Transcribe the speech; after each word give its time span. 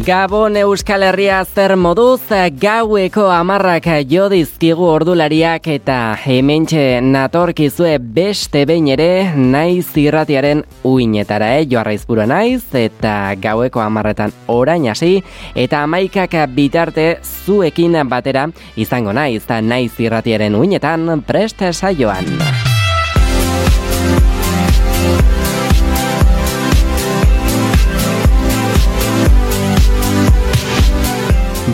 Gabon 0.00 0.56
Euskal 0.56 1.02
Herria 1.04 1.42
zer 1.44 1.74
moduz 1.76 2.22
gaueko 2.56 3.26
amarrak 3.34 3.84
jodizkigu 4.08 4.86
ordulariak 4.88 5.66
eta 5.74 5.96
hementxe 6.24 7.02
natorkizue 7.04 7.98
beste 8.00 8.64
behin 8.70 8.88
ere 8.94 9.10
naiz 9.36 9.90
irratiaren 10.00 10.64
uinetara, 10.88 11.52
eh? 11.58 11.68
joarraizpura 11.68 12.24
naiz 12.26 12.64
eta 12.72 13.34
gaueko 13.42 13.84
amarretan 13.84 14.32
orain 14.48 14.88
hasi 14.88 15.20
eta 15.54 15.84
amaikak 15.84 16.38
bitarte 16.54 17.18
zuekin 17.44 18.00
batera 18.08 18.48
izango 18.76 19.12
naiz 19.12 19.44
naiz 19.60 19.92
irratiaren 20.00 20.54
uinetan 20.56 21.24
preste 21.26 21.72
saioan. 21.72 22.69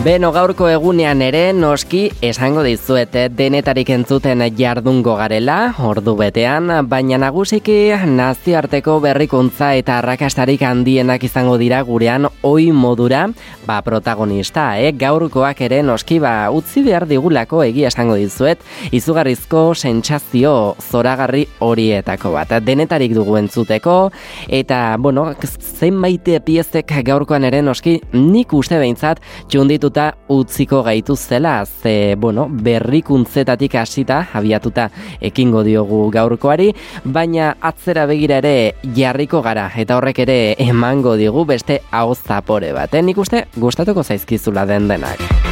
Beno 0.05 0.29
gaurko 0.31 0.67
egunean 0.69 1.23
ere 1.25 1.49
noski 1.57 2.03
esango 2.21 2.61
dizuet 2.63 3.15
denetarik 3.33 3.89
entzuten 3.95 4.43
jardungo 4.55 5.15
garela, 5.17 5.73
ordu 5.83 6.13
betean, 6.19 6.69
baina 6.87 7.17
nagusiki 7.17 7.75
nazioarteko 8.05 8.99
berrikuntza 9.03 9.71
eta 9.79 9.97
arrakastarik 9.97 10.61
handienak 10.61 11.25
izango 11.25 11.57
dira 11.57 11.81
gurean 11.87 12.29
oi 12.45 12.69
modura 12.71 13.23
ba, 13.65 13.79
protagonista, 13.81 14.67
eh? 14.79 14.93
gaurkoak 14.93 15.63
ere 15.65 15.81
noski 15.83 16.19
ba, 16.23 16.51
utzi 16.53 16.85
behar 16.85 17.07
digulako 17.09 17.63
egia 17.65 17.89
esango 17.89 18.15
dizuet, 18.21 18.61
izugarrizko 18.95 19.73
sentsazio 19.75 20.53
zoragarri 20.91 21.47
horietako 21.59 22.35
bat. 22.37 22.53
Denetarik 22.63 23.17
dugu 23.17 23.39
entzuteko, 23.41 23.97
eta, 24.47 24.95
bueno, 24.99 25.27
zenbait 25.41 26.31
piezek 26.45 26.95
gaurkoan 27.03 27.49
ere 27.49 27.63
noski 27.65 27.97
nik 28.13 28.53
uste 28.53 28.77
behintzat 28.79 29.25
txunditu 29.49 29.86
utziko 30.27 30.83
gaitu 30.83 31.15
zela, 31.15 31.65
ze, 31.65 32.15
bueno, 32.15 32.47
berrikuntzetatik 32.49 33.75
hasita 33.75 34.27
abiatuta 34.33 34.89
ekingo 35.21 35.63
diogu 35.63 36.09
gaurkoari, 36.11 36.73
baina 37.03 37.55
atzera 37.61 38.05
begira 38.05 38.41
ere 38.43 38.75
jarriko 38.95 39.41
gara, 39.41 39.69
eta 39.75 39.97
horrek 39.97 40.19
ere 40.27 40.39
emango 40.67 41.15
digu 41.15 41.45
beste 41.45 41.81
hau 41.91 42.13
zapore 42.15 42.73
bat. 42.73 42.93
Eh? 42.93 43.01
Nik 43.01 43.17
uste, 43.17 43.45
gustatuko 43.55 44.03
zaizkizula 44.03 44.65
den 44.65 44.87
denak. 44.87 45.46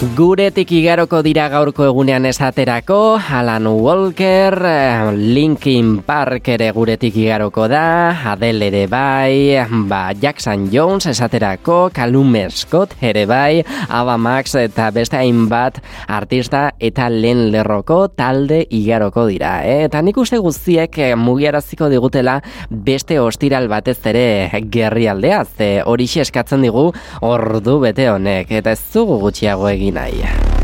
Guretik 0.00 0.70
igaroko 0.72 1.18
dira 1.20 1.50
gaurko 1.52 1.84
egunean 1.84 2.24
esaterako, 2.24 3.18
Alan 3.20 3.66
Walker, 3.68 4.54
eh, 4.64 5.10
Linkin 5.12 5.98
Park 6.06 6.48
ere 6.48 6.70
guretik 6.72 7.18
igaroko 7.20 7.66
da, 7.68 8.16
Adele 8.32 8.70
ere 8.70 8.86
bai, 8.88 9.60
ba 9.90 10.14
Jackson 10.16 10.70
Jones 10.72 11.04
esaterako, 11.04 11.90
Callum 11.92 12.32
Scott 12.48 12.94
ere 13.02 13.26
bai, 13.26 13.62
Ava 13.90 14.16
Max 14.16 14.54
eta 14.54 14.88
beste 14.90 15.18
hainbat 15.18 15.82
artista 16.08 16.72
eta 16.80 17.10
lehen 17.10 17.50
lerroko 17.52 18.08
talde 18.08 18.62
igaroko 18.70 19.26
dira. 19.26 19.66
Eh? 19.68 19.84
Eta 19.84 20.00
nik 20.00 20.16
uste 20.16 20.38
guztiek 20.40 20.96
eh, 20.96 21.14
mugiaraziko 21.14 21.90
digutela 21.92 22.38
beste 22.70 23.20
ostiral 23.20 23.68
batez 23.68 23.98
ere 24.06 24.48
gerri 24.72 25.08
aldea, 25.12 25.44
ze 25.44 25.82
hori 25.84 26.08
eskatzen 26.08 26.62
digu 26.64 26.88
ordu 27.20 27.78
bete 27.84 28.08
honek, 28.08 28.50
eta 28.50 28.72
ez 28.72 28.80
zugu 28.80 29.20
gutxiago 29.20 29.68
egin 29.68 29.89
nahi. 29.90 30.59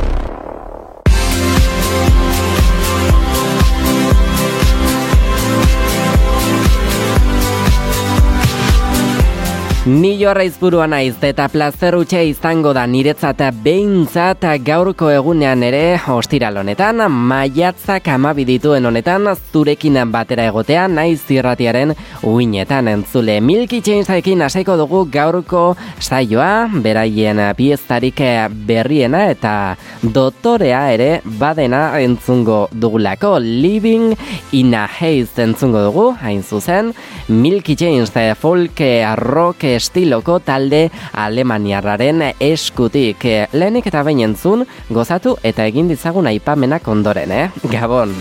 Ni 9.86 10.16
jorra 10.18 10.42
izburua 10.42 10.88
naiz 10.90 11.14
eta 11.22 11.44
plazer 11.46 11.94
utxe 11.94 12.18
izango 12.26 12.72
da 12.74 12.82
niretzat 12.90 13.38
behintzat 13.62 14.42
gaurko 14.66 15.12
egunean 15.14 15.60
ere 15.62 16.00
ostiral 16.10 16.56
honetan, 16.58 17.04
maiatzak 17.06 18.08
dituen 18.34 18.84
honetan 18.84 19.28
zurekin 19.52 19.94
batera 20.10 20.46
egotea 20.50 20.88
naiz 20.88 21.20
zirratiaren 21.28 21.94
uinetan 22.24 22.88
entzule. 22.88 23.40
Milky 23.40 23.80
Chainsaekin 23.80 24.42
haseko 24.42 24.76
dugu 24.76 25.04
gaurko 25.08 25.76
saioa, 26.00 26.68
beraien 26.82 27.38
pieztarik 27.54 28.18
berriena 28.66 29.30
eta 29.30 29.76
dotorea 30.02 30.90
ere 30.94 31.20
badena 31.22 31.96
entzungo 32.00 32.68
dugulako. 32.72 33.38
Living 33.38 34.16
in 34.50 34.74
a 34.74 34.88
Haze 34.88 35.44
entzungo 35.44 35.78
dugu, 35.78 36.16
hain 36.20 36.42
zuzen, 36.42 36.92
Milky 37.28 37.76
Chains 37.76 38.10
folk 38.34 38.80
rock 39.14 39.75
estiloko 39.76 40.38
talde 40.40 40.86
alemaniarraren 41.12 42.24
eskutik. 42.40 43.28
Lehenik 43.52 43.86
eta 43.92 44.02
bain 44.06 44.24
entzun, 44.26 44.66
gozatu 44.90 45.36
eta 45.42 45.66
egin 45.68 45.88
ditzagun 45.92 46.32
aipamenak 46.32 46.88
ondoren, 46.88 47.32
eh? 47.32 47.50
Gabon! 47.74 48.16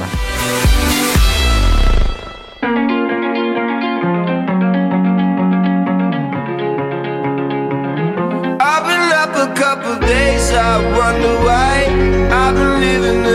couple 9.55 9.99
days 10.07 10.51
I 10.51 10.77
wonder 10.97 11.35
why 11.45 11.85
I've 12.31 12.55
been 12.55 12.79
living 12.79 13.34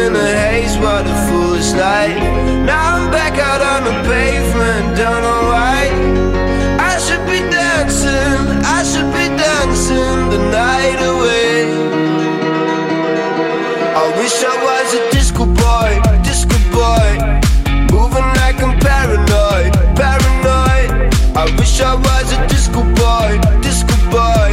wish 21.70 21.80
I 21.80 21.94
was 21.94 22.32
a 22.32 22.46
disco 22.48 22.82
boy, 22.82 23.38
disco 23.62 23.94
boy. 24.10 24.50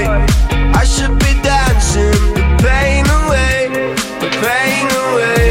I 0.80 0.84
should 0.84 1.18
be 1.20 1.34
dancing 1.42 2.12
the 2.38 2.46
pain 2.62 3.06
away, 3.20 3.70
the 4.22 4.30
pain 4.44 4.88
away. 5.06 5.46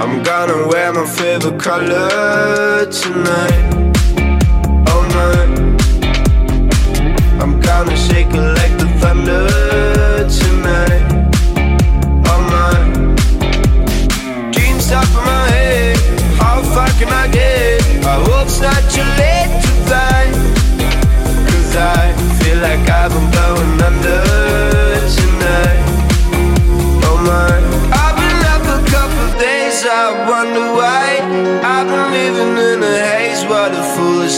I'm 0.00 0.22
gonna 0.22 0.68
wear 0.68 0.92
my 0.92 1.06
favorite 1.06 1.58
color 1.60 2.86
tonight. 2.86 3.71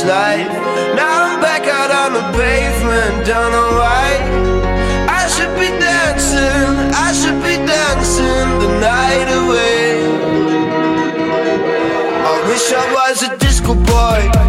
life. 0.06 0.52
Now 0.94 1.24
I'm 1.24 1.40
back 1.40 1.64
out 1.66 1.90
on 1.90 2.12
the 2.12 2.24
pavement, 2.36 3.26
don't 3.26 3.52
know 3.52 3.70
why. 3.80 4.08
I 5.08 5.26
should 5.28 5.54
be 5.56 5.68
dancing, 5.80 6.92
I 6.92 7.12
should 7.12 7.40
be 7.42 7.56
dancing 7.64 8.48
the 8.62 8.70
night 8.80 9.28
away. 9.40 10.04
I 12.30 12.34
wish 12.48 12.72
I 12.72 12.84
was 12.92 13.22
a 13.22 13.36
disco 13.38 13.74
boy. 13.74 14.43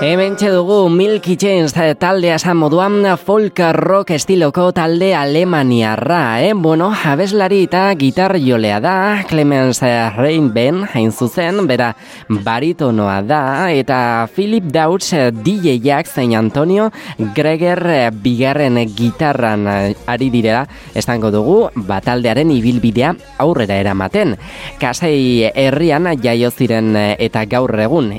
Hemen 0.00 0.36
dugu 0.36 0.88
Milky 0.88 1.36
Chains 1.36 1.72
taldea 1.98 2.36
esan 2.36 2.56
moduan 2.56 3.02
folk 3.18 3.58
rock 3.72 4.10
estiloko 4.14 4.70
talde 4.72 5.14
alemaniarra, 5.14 6.42
eh? 6.44 6.52
Bueno, 6.54 6.92
abeslari 6.94 7.62
eta 7.64 7.94
gitar 7.98 8.36
jolea 8.38 8.80
da, 8.80 9.24
Clemens 9.28 9.80
Reinben, 10.16 10.84
hain 10.92 11.12
zuzen, 11.12 11.66
bera 11.66 11.94
baritonoa 12.28 13.22
da, 13.22 13.72
eta 13.72 14.28
Philip 14.34 14.64
Dauts 14.64 15.12
DJ-ak 15.42 16.06
zein 16.06 16.36
Antonio 16.36 16.90
Greger 17.34 18.12
bigarren 18.12 18.78
gitarran 18.94 19.66
ari 20.06 20.30
direla, 20.30 20.66
estango 20.94 21.30
dugu, 21.30 21.70
bataldearen 21.74 22.50
ibilbidea 22.54 23.14
aurrera 23.38 23.80
eramaten. 23.80 24.36
Kasei 24.80 25.50
herrian 25.54 26.06
jaio 26.22 26.50
ziren 26.50 26.94
eta 26.96 27.44
gaur 27.50 27.72
egun 27.80 28.14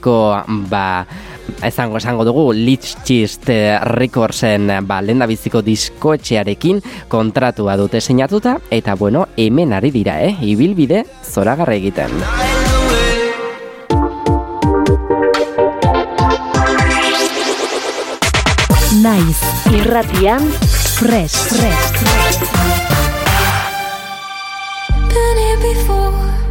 iribereko 0.00 0.44
ba 0.68 1.06
Ezango 1.62 1.98
esango 1.98 2.24
dugu 2.24 2.52
Litchist 2.52 3.48
Recordsen 3.82 4.86
ba, 4.86 5.00
lendabiziko 5.02 5.62
diskoetxearekin 5.62 6.80
kontratua 7.08 7.76
dute 7.76 8.00
sinatuta 8.00 8.60
eta 8.70 8.94
bueno, 8.94 9.26
hemen 9.36 9.72
ari 9.72 9.90
dira, 9.90 10.22
eh? 10.22 10.36
Ibilbide 10.40 11.04
zoragarra 11.24 11.74
egiten. 11.74 12.10
Naiz 19.02 19.40
irratian 19.72 20.46
fresh, 21.00 21.34
fresh, 21.50 22.40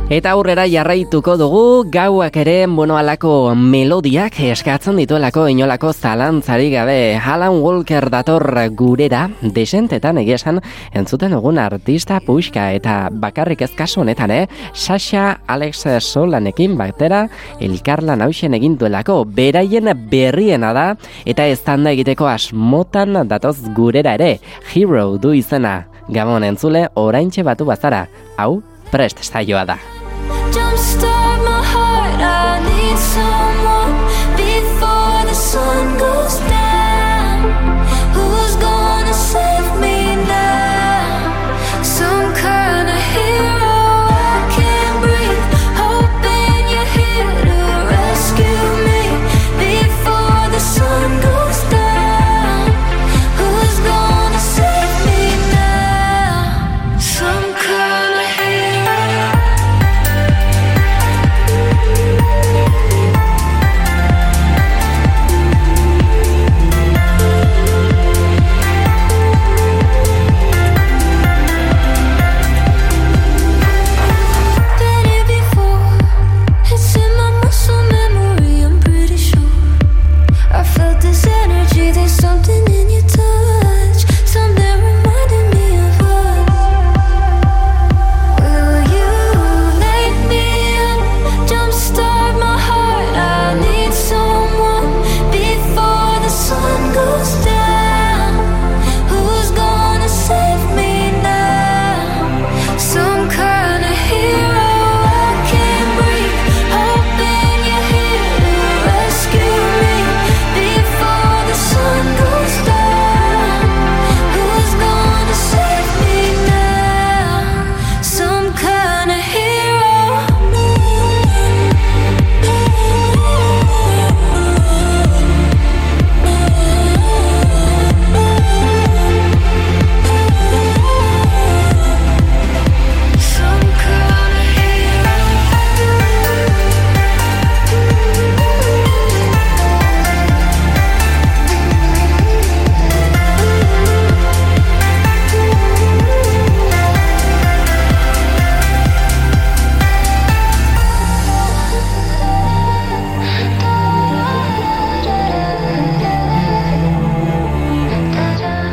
Eta 0.10 0.32
aurrera 0.34 0.64
jarraituko 0.66 1.36
dugu 1.38 1.84
gauak 1.94 2.38
ere 2.42 2.66
bueno 2.66 2.96
alako 2.98 3.54
melodiak 3.54 4.40
eskatzen 4.42 4.98
dituelako 4.98 5.44
inolako 5.54 5.92
zalantzari 5.94 6.72
gabe. 6.72 7.14
Alan 7.14 7.60
Walker 7.62 8.10
dator 8.10 8.42
gurera 8.74 9.28
desentetan 9.44 10.18
egesan 10.18 10.64
entzuten 10.98 11.36
dugun 11.38 11.60
artista 11.62 12.18
puxka 12.26 12.72
eta 12.74 12.96
bakarrik 13.12 13.62
ez 13.62 13.70
kasu 13.78 14.02
honetan 14.02 14.34
eh? 14.34 14.48
Sasha 14.74 15.42
Alex 15.46 15.86
Solanekin 16.00 16.74
batera 16.76 17.28
elkarlan 17.62 18.26
hausen 18.26 18.58
egin 18.58 18.80
duelako. 18.82 19.26
Beraien 19.26 19.94
berriena 20.10 20.74
da 20.74 20.88
eta 21.24 21.46
eztanda 21.46 21.94
egiteko 21.94 22.26
asmotan 22.26 23.28
datoz 23.30 23.60
gurera 23.78 24.18
ere. 24.18 24.40
Hero 24.74 25.20
du 25.22 25.38
izena. 25.38 25.86
Gabon 26.10 26.50
entzule 26.50 26.88
oraintxe 26.96 27.46
batu 27.46 27.70
bazara. 27.70 28.08
Hau 28.42 28.64
prest 28.90 29.22
saioa 29.22 29.68
da 29.70 29.78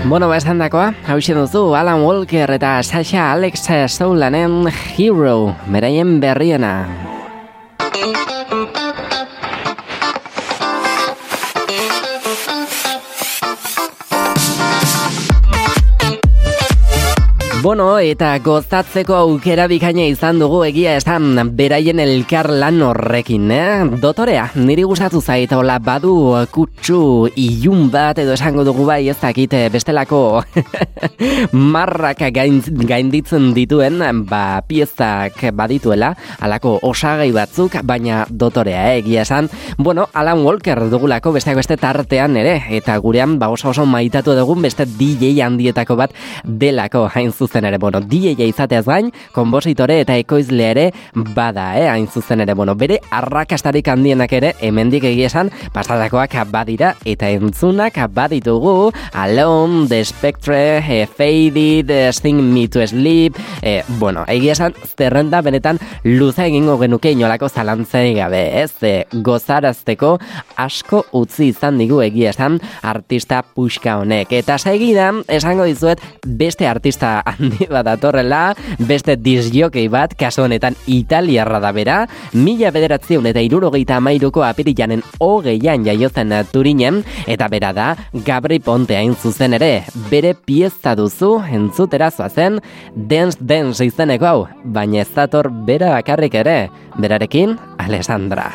Bueno, 0.08 0.28
ba 0.28 0.36
esan 0.38 0.60
dakoa, 0.62 0.92
hau 1.10 1.16
duzu 1.18 1.74
Alan 1.74 2.04
Walker 2.06 2.52
eta 2.54 2.78
Sasha 2.84 3.32
Alex 3.32 3.66
Soulanen 3.90 4.70
Hero, 4.96 5.56
beraien 5.66 6.20
berriena. 6.20 6.86
Bueno, 17.62 17.96
eta 17.98 18.34
gozatzeko 18.44 19.14
aukera 19.16 19.64
bikaina 19.66 20.04
izan 20.06 20.38
dugu 20.38 20.60
egia 20.68 20.92
esan 21.00 21.34
beraien 21.56 21.98
elkar 21.98 22.50
lan 22.52 22.82
horrekin, 22.84 23.48
eh? 23.50 23.96
Dotorea, 24.02 24.44
niri 24.60 24.84
gustatu 24.86 25.22
zait, 25.24 25.50
hola 25.56 25.78
badu 25.82 26.12
kutsu 26.52 27.26
ilun 27.34 27.88
bat 27.90 28.20
edo 28.22 28.36
esango 28.36 28.62
dugu 28.62 28.84
bai 28.86 29.08
ez 29.08 29.16
dakit 29.18 29.56
eh, 29.56 29.70
bestelako 29.72 30.20
marrak 31.74 32.22
gain, 32.36 32.60
gainditzen 32.86 33.48
dituen, 33.56 34.04
ba 34.28 34.60
piezak 34.68 35.48
badituela, 35.56 36.12
alako 36.38 36.76
osagai 36.86 37.32
batzuk, 37.34 37.80
baina 37.82 38.26
dotorea, 38.30 38.92
eh, 38.92 39.00
egia 39.00 39.24
esan. 39.26 39.50
Bueno, 39.78 40.06
Alan 40.12 40.44
Walker 40.44 40.84
dugulako 40.92 41.32
besteak 41.40 41.58
beste 41.58 41.80
tartean 41.80 42.36
ere, 42.36 42.60
eta 42.78 42.98
gurean 43.02 43.40
ba 43.40 43.48
oso 43.50 43.72
oso 43.72 43.88
maitatu 43.88 44.36
dugun 44.38 44.62
beste 44.68 44.86
DJ 44.86 45.40
handietako 45.42 45.96
bat 45.96 46.14
delako 46.44 47.08
hain 47.10 47.32
zuzen 47.32 47.55
zuzen 47.56 47.64
ere, 47.64 47.78
bueno, 47.78 48.00
DJ 48.00 48.44
izateaz 48.50 48.84
gain, 48.84 49.10
konbositore 49.32 50.00
eta 50.02 50.16
ekoizle 50.20 50.64
ere 50.70 50.84
bada, 51.14 51.78
eh, 51.78 51.88
hain 51.88 52.06
zuzen 52.06 52.42
ere, 52.44 52.52
bueno, 52.54 52.74
bere 52.76 53.00
arrakastarik 53.10 53.88
handienak 53.88 54.32
ere, 54.32 54.54
hemendik 54.60 55.04
egia 55.04 55.30
esan, 55.30 55.50
pasatakoak 55.72 56.36
badira, 56.50 56.94
eta 57.04 57.30
entzunak 57.30 57.96
baditugu, 58.12 58.92
Alone, 59.14 59.86
The 59.88 60.04
Spectre, 60.04 60.78
eh, 60.78 61.06
Faded, 61.06 61.90
eh, 61.90 62.12
Sing 62.12 62.42
Me 62.42 62.68
to 62.68 62.86
Sleep, 62.86 63.36
eh, 63.62 63.82
bueno, 63.98 64.24
egia 64.28 64.52
esan, 64.52 64.74
zerrenda 64.98 65.40
benetan 65.40 65.78
luza 66.04 66.46
egingo 66.46 66.76
genuke 66.78 67.10
inolako 67.10 67.48
zalantzei 67.48 68.14
gabe, 68.14 68.62
ez, 68.62 68.72
eh, 68.82 69.06
gozarazteko 69.12 70.18
asko 70.56 71.06
utzi 71.12 71.48
izan 71.54 71.78
digu 71.78 72.02
egia 72.02 72.30
esan 72.30 72.60
artista 72.82 73.42
puxka 73.42 73.96
honek. 73.98 74.32
Eta 74.32 74.58
segidan, 74.58 75.22
esango 75.28 75.64
dizuet, 75.64 76.02
beste 76.26 76.66
artista 76.66 77.22
handi 77.38 77.68
bat 77.70 77.86
datorrela, 77.86 78.54
beste 78.88 79.16
disjokei 79.20 79.86
bat, 79.92 80.14
kasu 80.18 80.44
honetan 80.46 80.76
italiarra 80.86 81.60
da 81.62 81.72
bera, 81.76 81.98
mila 82.34 82.70
bederatziun 82.74 83.26
eta 83.30 83.42
irurogeita 83.44 83.98
amairuko 84.00 84.44
apirilanen 84.46 85.04
hogeian 85.20 85.86
jaiozen 85.86 86.34
turinen, 86.52 87.02
eta 87.26 87.48
bera 87.52 87.72
da, 87.76 87.88
Gabri 88.26 88.58
Ponte 88.60 88.96
hain 88.98 89.14
zuzen 89.14 89.56
ere, 89.58 89.84
bere 90.10 90.34
pieza 90.34 90.96
duzu 90.98 91.36
entzutera 91.52 92.10
zoazen, 92.10 92.60
Dance 92.94 93.38
Dance 93.40 93.84
izeneko 93.86 94.30
hau, 94.30 94.46
baina 94.64 95.02
ez 95.04 95.10
dator 95.14 95.50
bera 95.66 95.94
bakarrik 95.96 96.34
ere, 96.44 96.58
berarekin, 96.98 97.58
Alessandra. 97.78 98.50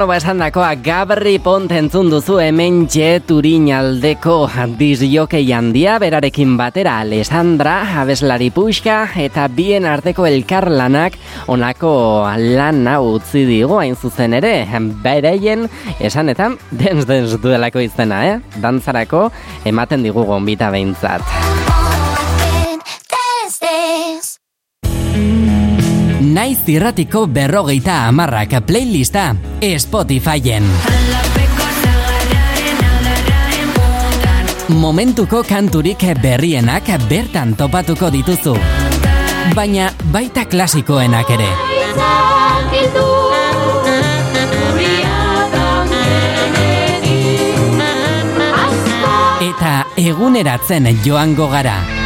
Bueno, 0.00 0.14
ba 0.14 0.16
esan 0.16 0.38
dakoa, 0.40 0.76
Gabri 0.80 1.34
Ponte 1.44 1.76
entzun 1.76 2.08
duzu 2.08 2.38
hemen 2.40 2.86
turin 3.28 3.66
aldeko 3.68 4.48
disjokei 4.78 5.52
handia, 5.52 5.98
berarekin 5.98 6.56
batera 6.56 7.00
Alessandra, 7.00 8.00
abeslari 8.00 8.48
puxka, 8.50 9.10
eta 9.14 9.46
bien 9.48 9.84
arteko 9.84 10.24
elkarlanak 10.24 11.18
onako 11.48 12.24
lana 12.38 12.98
utzi 13.02 13.44
digu 13.44 13.76
hain 13.76 13.94
zuzen 13.94 14.32
ere, 14.32 14.66
bereien 15.04 15.68
esanetan 16.00 16.56
dens 16.70 17.04
dens 17.04 17.36
duelako 17.36 17.80
izena, 17.80 18.24
eh? 18.26 18.40
Dantzarako 18.56 19.30
ematen 19.66 20.02
digu 20.02 20.24
gonbita 20.24 20.70
behintzat. 20.70 21.69
Naiz 26.40 26.62
irratiko 26.72 27.26
berrogeita 27.28 28.06
amarrak 28.08 28.54
playlista 28.64 29.34
Spotifyen. 29.76 30.64
Momentuko 34.68 35.42
kanturik 35.44 36.00
berrienak 36.22 36.88
bertan 37.10 37.52
topatuko 37.60 38.08
dituzu. 38.08 38.56
Baina 39.52 39.92
baita 40.08 40.46
klasikoenak 40.48 41.28
ere. 41.36 41.52
Eta 49.44 49.78
eguneratzen 50.08 50.94
joango 51.04 51.52
gara. 51.52 51.99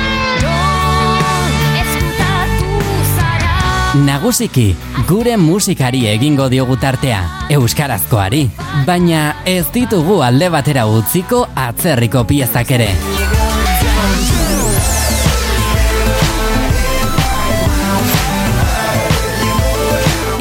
Nagusiki, 3.95 4.75
gure 5.07 5.37
musikari 5.39 6.01
egingo 6.11 6.49
diogu 6.51 6.75
tartea, 6.83 7.21
euskarazkoari. 7.55 8.49
Baina 8.89 9.37
ez 9.47 9.69
ditugu 9.71 10.19
alde 10.27 10.49
batera 10.51 10.83
utziko 10.91 11.45
atzerriko 11.55 12.25
piezak 12.27 12.73
ere. 12.75 12.89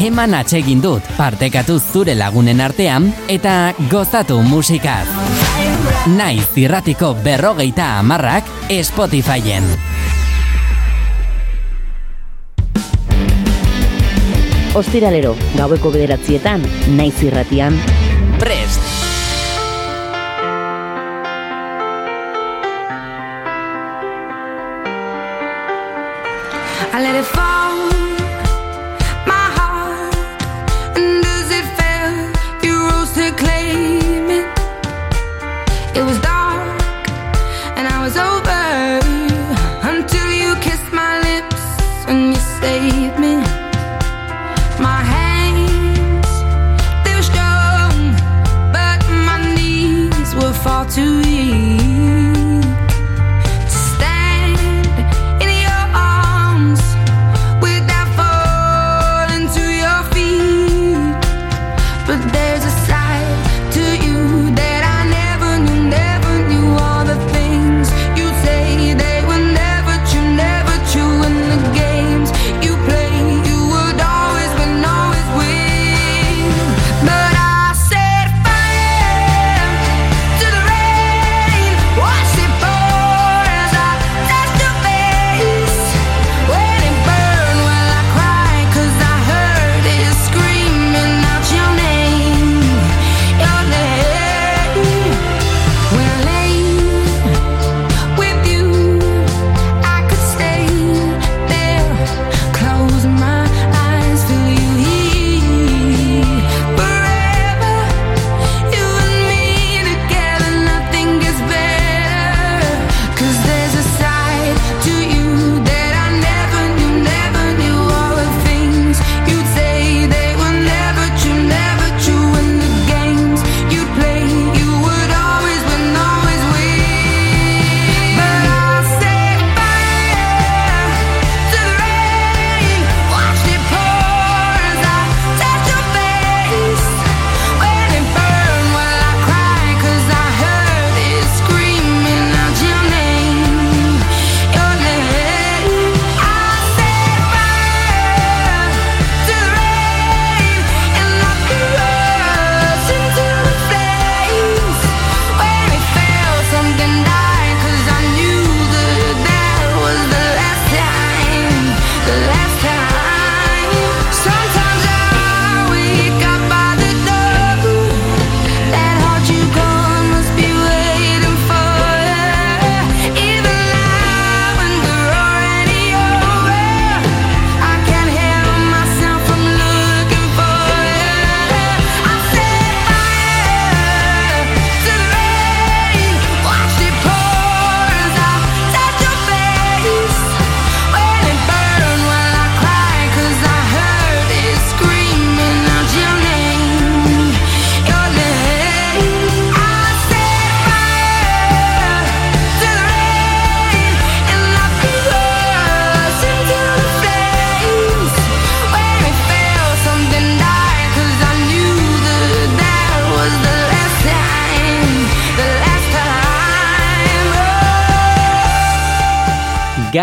Eman 0.02 0.34
atsegin 0.34 0.82
dut 0.82 1.06
partekatu 1.14 1.78
zure 1.78 2.18
lagunen 2.18 2.60
artean 2.60 3.12
eta 3.30 3.76
gozatu 3.94 4.42
musikaz. 4.42 5.06
Naiz 6.18 6.50
irratiko 6.58 7.14
berrogeita 7.22 8.00
amarrak 8.02 8.50
Spotifyen. 8.82 9.93
Ostiralero, 14.74 15.36
gaueko 15.54 15.92
bederatzietan, 15.94 16.64
naiz 16.98 17.14
irratian, 17.22 17.78
Prest! 18.42 18.83
To 50.94 51.22
eat. 51.26 51.63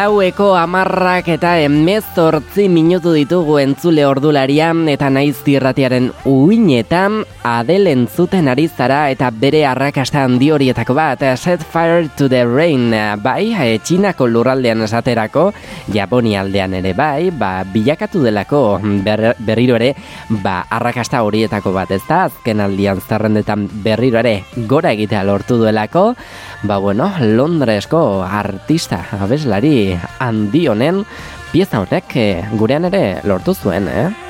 Gaueko 0.00 0.54
amarrak 0.56 1.26
eta 1.28 1.50
emezortzi 1.60 2.70
minutu 2.72 3.10
ditugu 3.12 3.58
entzule 3.60 4.06
ordularian 4.08 4.86
eta 4.88 5.10
naiz 5.12 5.42
tirratiaren 5.44 6.06
uinetan 6.24 7.18
Adel 7.44 7.90
entzuten 7.90 8.48
ari 8.48 8.66
zara 8.68 9.00
eta 9.12 9.28
bere 9.42 9.60
arrakasta 9.68 10.22
handi 10.24 10.48
horietako 10.54 10.96
bat 10.96 11.24
Set 11.34 11.60
Fire 11.60 12.08
to 12.16 12.30
the 12.32 12.46
Rain 12.48 12.94
bai, 13.20 13.52
e, 13.52 13.76
Txinako 13.84 14.28
lurraldean 14.28 14.86
esaterako 14.86 15.50
Japonia 15.92 16.40
aldean 16.46 16.78
ere 16.80 16.94
bai, 16.96 17.28
ba, 17.30 17.64
bilakatu 17.68 18.24
delako 18.24 18.80
ber, 19.04 19.34
berriro 19.36 19.76
ere 19.76 19.92
ba, 20.30 20.62
arrakasta 20.78 21.20
horietako 21.26 21.74
bat 21.76 21.92
ez 21.92 22.00
da 22.08 22.22
azken 22.30 22.64
aldian 22.64 23.04
zerrendetan 23.04 23.68
berriro 23.84 24.22
ere 24.24 24.46
gora 24.64 24.96
egitea 24.96 25.26
lortu 25.28 25.60
duelako 25.60 26.14
ba 26.62 26.80
bueno, 26.80 27.12
Londresko 27.20 28.22
artista 28.24 29.04
abeslari 29.20 29.89
handi 30.18 30.66
honen 30.70 31.04
pieza 31.52 31.80
honek 31.82 32.16
eh, 32.16 32.44
gurean 32.58 32.86
ere 32.90 33.04
lortu 33.24 33.54
zuen, 33.54 33.88
eh? 33.88 34.29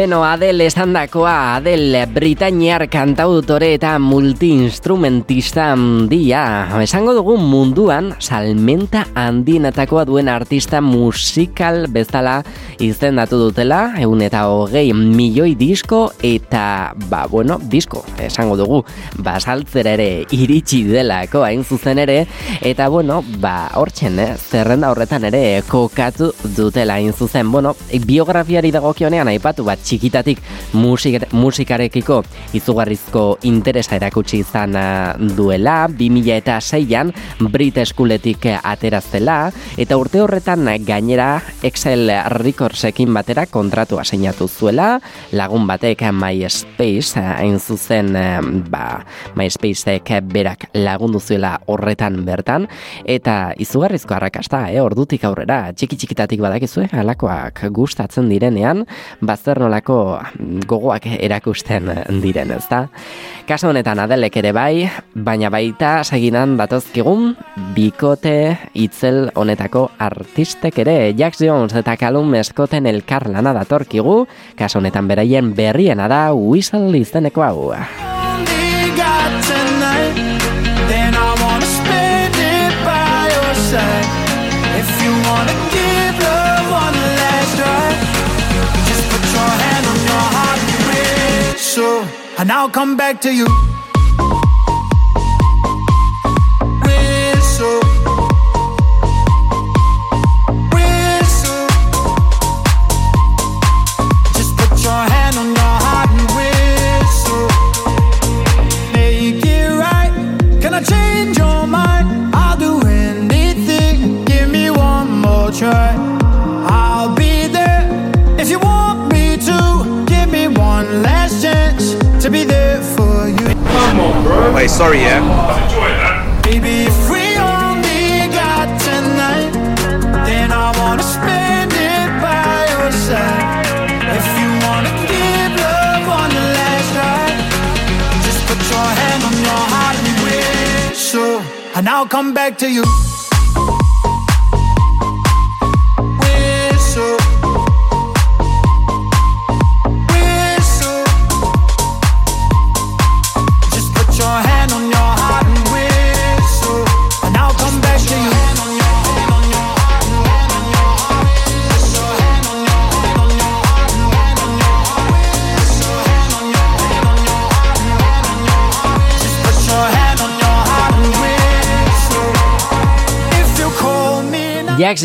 Beno, 0.00 0.22
Adel 0.24 0.62
esandakoa, 0.64 1.58
Adel 1.58 1.92
Britainiar 2.08 2.86
kantautore 2.88 3.74
eta 3.74 3.90
multiinstrumentista 4.00 5.66
handia. 5.74 6.40
Esango 6.80 7.12
dugu 7.12 7.34
munduan 7.36 8.14
salmenta 8.16 9.02
handienetakoa 9.12 10.06
duen 10.08 10.30
artista 10.32 10.80
musikal 10.80 11.84
bezala 11.92 12.38
izendatu 12.80 13.42
dutela, 13.42 13.82
egun 14.00 14.24
eta 14.24 14.46
hogei 14.48 14.86
milioi 14.96 15.52
disko 15.60 16.06
eta, 16.24 16.94
ba, 17.12 17.26
bueno, 17.28 17.58
disko, 17.60 18.00
esango 18.24 18.56
dugu, 18.56 18.80
ba, 19.20 19.36
saltzera 19.36 19.98
ere 19.98 20.08
iritsi 20.32 20.80
delako 20.88 21.44
hain 21.44 21.60
zuzen 21.60 22.00
ere, 22.06 22.22
eta, 22.62 22.88
bueno, 22.88 23.20
ba, 23.36 23.68
hortzen, 23.76 24.16
eh, 24.16 24.30
zerrenda 24.40 24.94
horretan 24.94 25.28
ere 25.28 25.60
kokatu 25.68 26.32
dutela 26.56 26.96
hain 26.96 27.12
zuzen. 27.12 27.52
Bueno, 27.52 27.76
biografiari 28.08 28.72
dagokionean 28.72 29.28
aipatu 29.36 29.68
bat 29.68 29.89
txikitatik 29.90 30.38
musik, 30.78 31.18
musikarekiko 31.34 32.20
izugarrizko 32.54 33.24
interesa 33.48 33.96
erakutsi 33.98 34.40
izan 34.44 34.76
ah, 34.78 35.16
duela, 35.18 35.88
2000 35.90 36.36
eta 36.36 36.60
seian 36.62 37.10
Brit 37.40 37.80
eskuletik 37.82 38.46
ateraztela, 38.54 39.38
eta 39.80 39.98
urte 39.98 40.22
horretan 40.22 40.68
gainera 40.86 41.40
Excel 41.66 42.10
Recordsekin 42.36 43.10
batera 43.14 43.46
kontratua 43.50 44.04
seinatu 44.04 44.46
zuela, 44.48 45.00
lagun 45.34 45.66
batek 45.68 46.06
MySpace, 46.14 47.18
hain 47.20 47.58
zuzen, 47.58 48.14
eh, 48.16 48.38
ba, 48.70 49.02
MySpaceek 49.38 50.12
berak 50.30 50.68
lagundu 50.76 51.20
zuela 51.20 51.56
horretan 51.66 52.20
bertan, 52.26 52.68
eta 53.04 53.54
izugarrizko 53.58 54.14
arrakasta, 54.16 54.66
eh, 54.70 54.80
ordutik 54.82 55.24
aurrera, 55.26 55.72
txiki 55.72 55.98
txikitatik 56.00 56.40
badakizue, 56.44 56.88
alakoak 56.92 57.64
gustatzen 57.74 58.28
direnean, 58.30 58.84
bazer 59.20 59.60
nolako 59.80 60.20
gogoak 60.66 61.06
erakusten 61.06 61.88
diren, 62.22 62.50
ezta? 62.52 62.88
Kaso 63.46 63.68
honetan 63.68 63.98
adelek 63.98 64.36
ere 64.36 64.52
bai, 64.52 64.90
baina 65.14 65.50
baita 65.50 66.04
seginan 66.04 66.56
datozkigun 66.56 67.36
bikote 67.74 68.58
itzel 68.74 69.30
honetako 69.34 69.90
artistek 69.98 70.78
ere 70.78 71.14
Jax 71.16 71.40
Jones 71.40 71.74
eta 71.74 71.96
Callum 71.96 72.34
Scotten 72.42 72.86
elkar 72.86 73.28
lana 73.28 73.52
datorkigu, 73.52 74.26
kaso 74.56 74.78
honetan 74.78 75.08
beraien 75.08 75.54
berriena 75.54 76.08
da 76.08 76.32
Whistle 76.32 76.96
izeneko 76.98 77.42
hau. 77.42 78.09
And 92.40 92.50
I'll 92.50 92.70
come 92.70 92.96
back 92.96 93.20
to 93.20 93.34
you. 93.34 93.46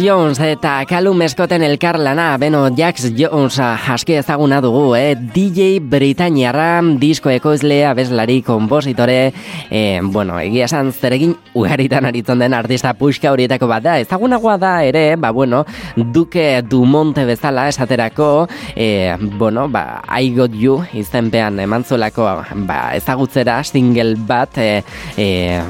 Jones 0.05 0.39
eta 0.39 0.83
Callum 0.85 1.21
Scotten 1.27 1.63
elkarlana, 1.65 2.37
beno, 2.37 2.67
Jax 2.77 3.07
Jones 3.17 3.57
ah, 3.59 3.73
aski 3.93 4.13
ezaguna 4.19 4.59
dugu, 4.61 4.93
eh? 4.93 5.15
DJ 5.17 5.79
Britainiarra, 5.81 6.83
disko 7.01 7.31
ekoizlea, 7.33 7.95
bezlari, 7.97 8.41
kompositore, 8.45 9.33
eh, 9.71 10.01
bueno, 10.03 10.37
egia 10.39 10.67
esan 10.69 10.91
zeregin 10.93 11.33
ugaritan 11.57 12.05
aritzen 12.05 12.43
den 12.43 12.53
artista 12.53 12.93
puxka 12.93 13.31
horietako 13.33 13.69
bat 13.71 13.85
da. 13.87 13.95
Ezagunagoa 14.03 14.59
da 14.61 14.75
ere, 14.85 15.15
ba, 15.17 15.31
bueno, 15.33 15.63
Duke 15.95 16.61
Dumonte 16.69 17.25
bezala 17.25 17.65
esaterako, 17.71 18.47
eh, 18.75 19.17
bueno, 19.39 19.67
ba, 19.69 20.03
I 20.21 20.35
Got 20.35 20.53
You 20.53 20.83
izenpean 20.93 21.59
emantzolako, 21.59 22.27
ba, 22.67 22.79
ezagutzera 22.93 23.63
single 23.63 24.13
bat, 24.27 24.57
eh, 24.57 24.83
eh, 25.17 25.63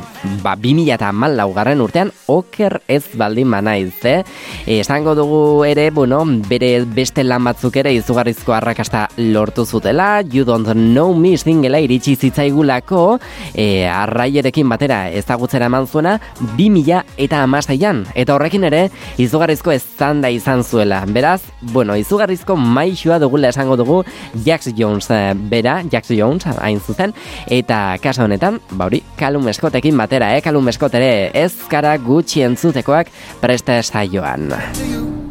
ba, 0.44 0.58
2000 0.60 0.92
eta 1.00 1.14
urtean, 1.80 2.12
oker 2.28 2.82
ez 2.88 3.06
baldin 3.16 3.52
banaiz. 3.52 3.94
ze. 4.02 4.25
Esango 4.66 5.16
dugu 5.16 5.64
ere, 5.66 5.90
bueno, 5.92 6.24
bere 6.50 6.84
beste 6.86 7.24
lan 7.24 7.44
batzuk 7.46 7.76
ere 7.78 7.94
izugarrizko 7.94 8.54
arrakasta 8.56 9.08
lortu 9.18 9.66
zutela, 9.66 10.22
You 10.22 10.46
Don't 10.46 10.68
Know 10.74 11.14
Me 11.14 11.38
singela 11.38 11.80
iritsi 11.80 12.16
zitzaigulako, 12.16 13.20
e, 13.54 13.86
arraierekin 13.88 14.70
batera 14.70 15.10
ezagutzera 15.12 15.68
eman 15.70 15.88
zuena, 15.88 16.20
2000 16.58 17.04
eta 17.18 17.44
amaseian. 17.44 18.06
Eta 18.16 18.36
horrekin 18.36 18.66
ere, 18.68 18.90
izugarrizko 19.22 19.74
eztanda 19.76 20.30
izan 20.34 20.64
zuela. 20.64 21.04
Beraz, 21.08 21.42
bueno, 21.62 21.96
izugarrizko 21.96 22.56
maixua 22.56 23.20
dugula 23.20 23.50
esango 23.54 23.78
dugu 23.78 24.04
Jax 24.46 24.74
Jones 24.78 25.10
eh, 25.12 25.34
bera, 25.36 25.82
Jax 25.92 26.12
Jones 26.18 26.46
hain 26.60 26.80
zuzen, 26.80 27.14
eta 27.48 27.98
kasa 28.02 28.26
honetan, 28.26 28.60
ba 28.72 28.90
hori, 28.90 29.04
Kalum 29.20 29.48
Scottekin 29.54 29.98
batera, 29.98 30.36
eh, 30.36 30.42
Kalum 30.42 30.72
Scott 30.72 30.96
ere 30.98 31.32
ez 31.34 31.54
gara 31.70 31.96
gutxi 31.98 32.42
entzutekoak 32.46 33.12
preste 34.16 34.48
saioan. 34.48 35.25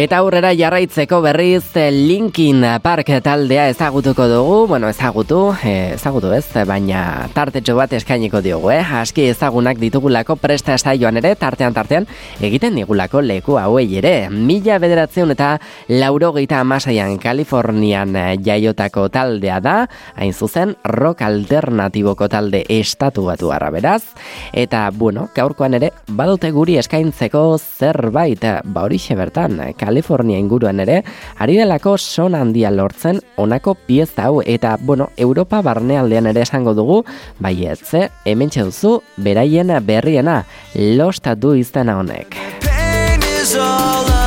Eta 0.00 0.16
aurrera 0.22 0.54
jarraitzeko 0.56 1.18
berriz 1.20 1.74
eh, 1.76 1.90
Linkin 1.92 2.62
Park 2.80 3.10
taldea 3.20 3.66
ezagutuko 3.68 4.24
dugu, 4.30 4.54
bueno, 4.70 4.88
ezagutu, 4.88 5.50
eh, 5.60 5.90
ezagutu 5.98 6.30
ez, 6.32 6.46
baina 6.64 7.26
tartetxo 7.34 7.74
bat 7.76 7.92
eskainiko 7.98 8.40
diogu, 8.40 8.70
eh? 8.72 8.80
Aski 8.80 9.26
ezagunak 9.28 9.76
ditugulako 9.76 10.38
presta 10.40 10.78
saioan 10.78 11.20
ere, 11.20 11.34
tartean 11.36 11.76
tartean, 11.76 12.06
egiten 12.40 12.78
digulako 12.80 13.20
leku 13.20 13.58
hauei 13.60 13.84
ere. 14.00 14.14
Mila 14.30 14.78
bederatzeun 14.80 15.34
eta 15.34 15.50
laurogeita 15.92 16.62
amasaian 16.64 17.18
Kalifornian 17.20 18.16
eh, 18.16 18.24
jaiotako 18.40 19.10
taldea 19.12 19.60
da, 19.60 19.76
hain 20.16 20.32
zuzen, 20.32 20.78
rock 20.96 21.26
alternatiboko 21.28 22.30
talde 22.32 22.62
estatu 22.70 23.26
batu 23.28 23.52
beraz. 23.52 24.14
Eta, 24.54 24.88
bueno, 24.94 25.28
gaurkoan 25.36 25.76
ere, 25.76 25.92
badute 26.08 26.54
guri 26.56 26.78
eskaintzeko 26.80 27.44
zerbait, 27.58 28.48
ba 28.64 28.88
horixe 28.88 29.14
bertan, 29.14 29.60
Kalifornia 29.90 30.38
inguruan 30.38 30.80
ere, 30.84 31.02
ari 31.42 31.58
delako 31.58 31.96
son 31.98 32.38
handia 32.38 32.70
lortzen 32.70 33.18
honako 33.36 33.74
pieza 33.74 34.28
hau 34.28 34.40
eta, 34.46 34.76
bueno, 34.80 35.10
Europa 35.16 35.60
barnealdean 35.66 36.30
ere 36.30 36.46
esango 36.46 36.76
dugu, 36.78 37.02
baietze, 37.42 38.06
hemen 38.24 38.54
duzu 38.54 39.00
beraien 39.16 39.74
berriena, 39.84 40.44
losta 40.74 41.34
du 41.34 41.54
izena 41.58 41.98
honek. 41.98 42.38
Pain 42.62 43.22
is 43.22 43.56
all 43.56 44.19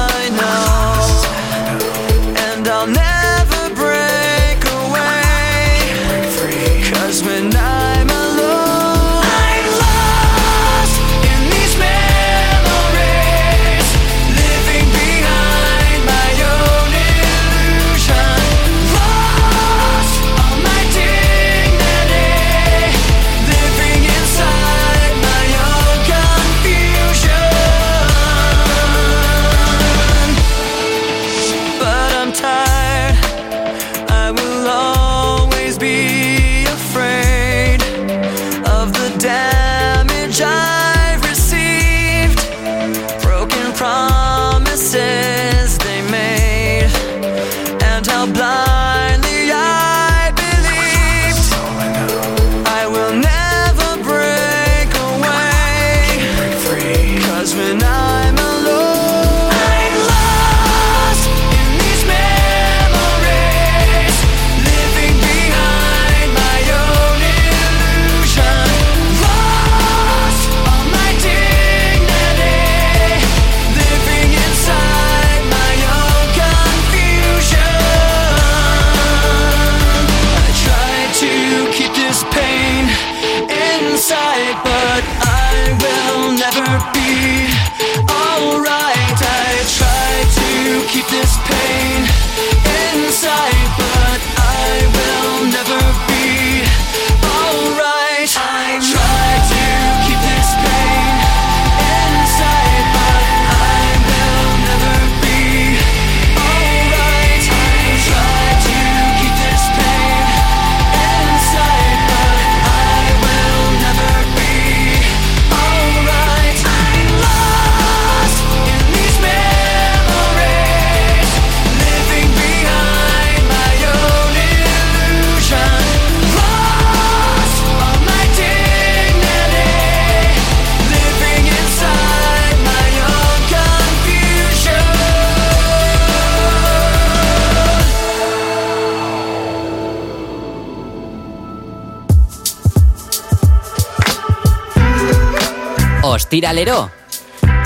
Ostiralero, 146.34 146.90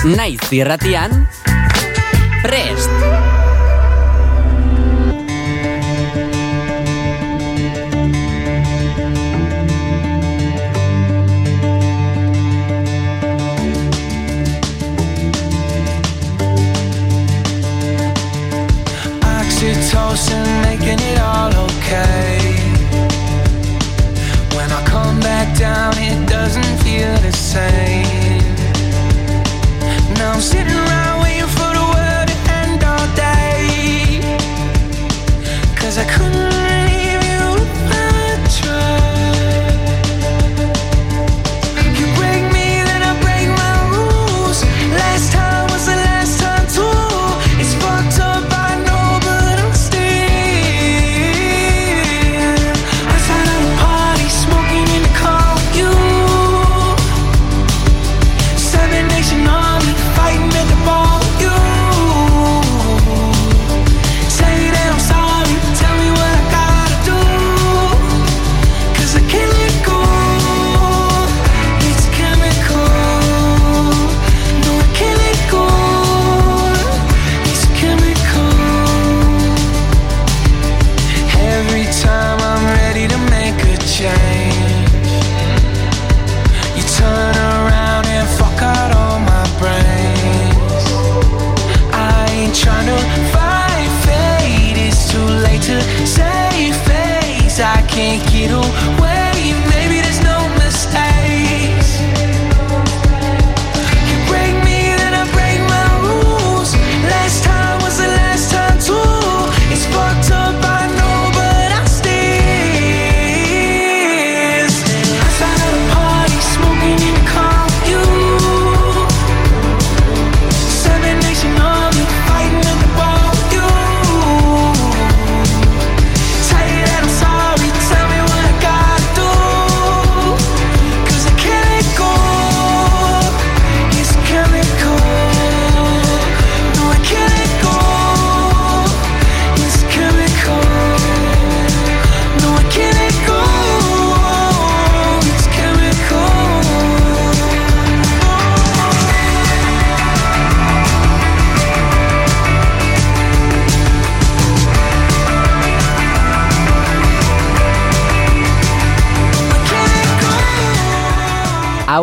naiz 0.04 0.52
irratian, 0.52 1.26
prest! 2.42 2.90
Oxytocin 19.24 20.44
making 20.60 21.00
it 21.00 21.18
all 21.20 21.56
okay. 21.56 22.36
When 24.54 24.70
I 24.70 24.84
come 24.84 25.18
back 25.20 25.56
down, 25.56 25.96
it 25.96 26.28
doesn't 26.28 26.76
feel 26.84 27.16
the 27.22 27.32
same. 27.32 28.27
I'm 30.38 30.42
sitting 30.42 30.72
around 30.72 30.97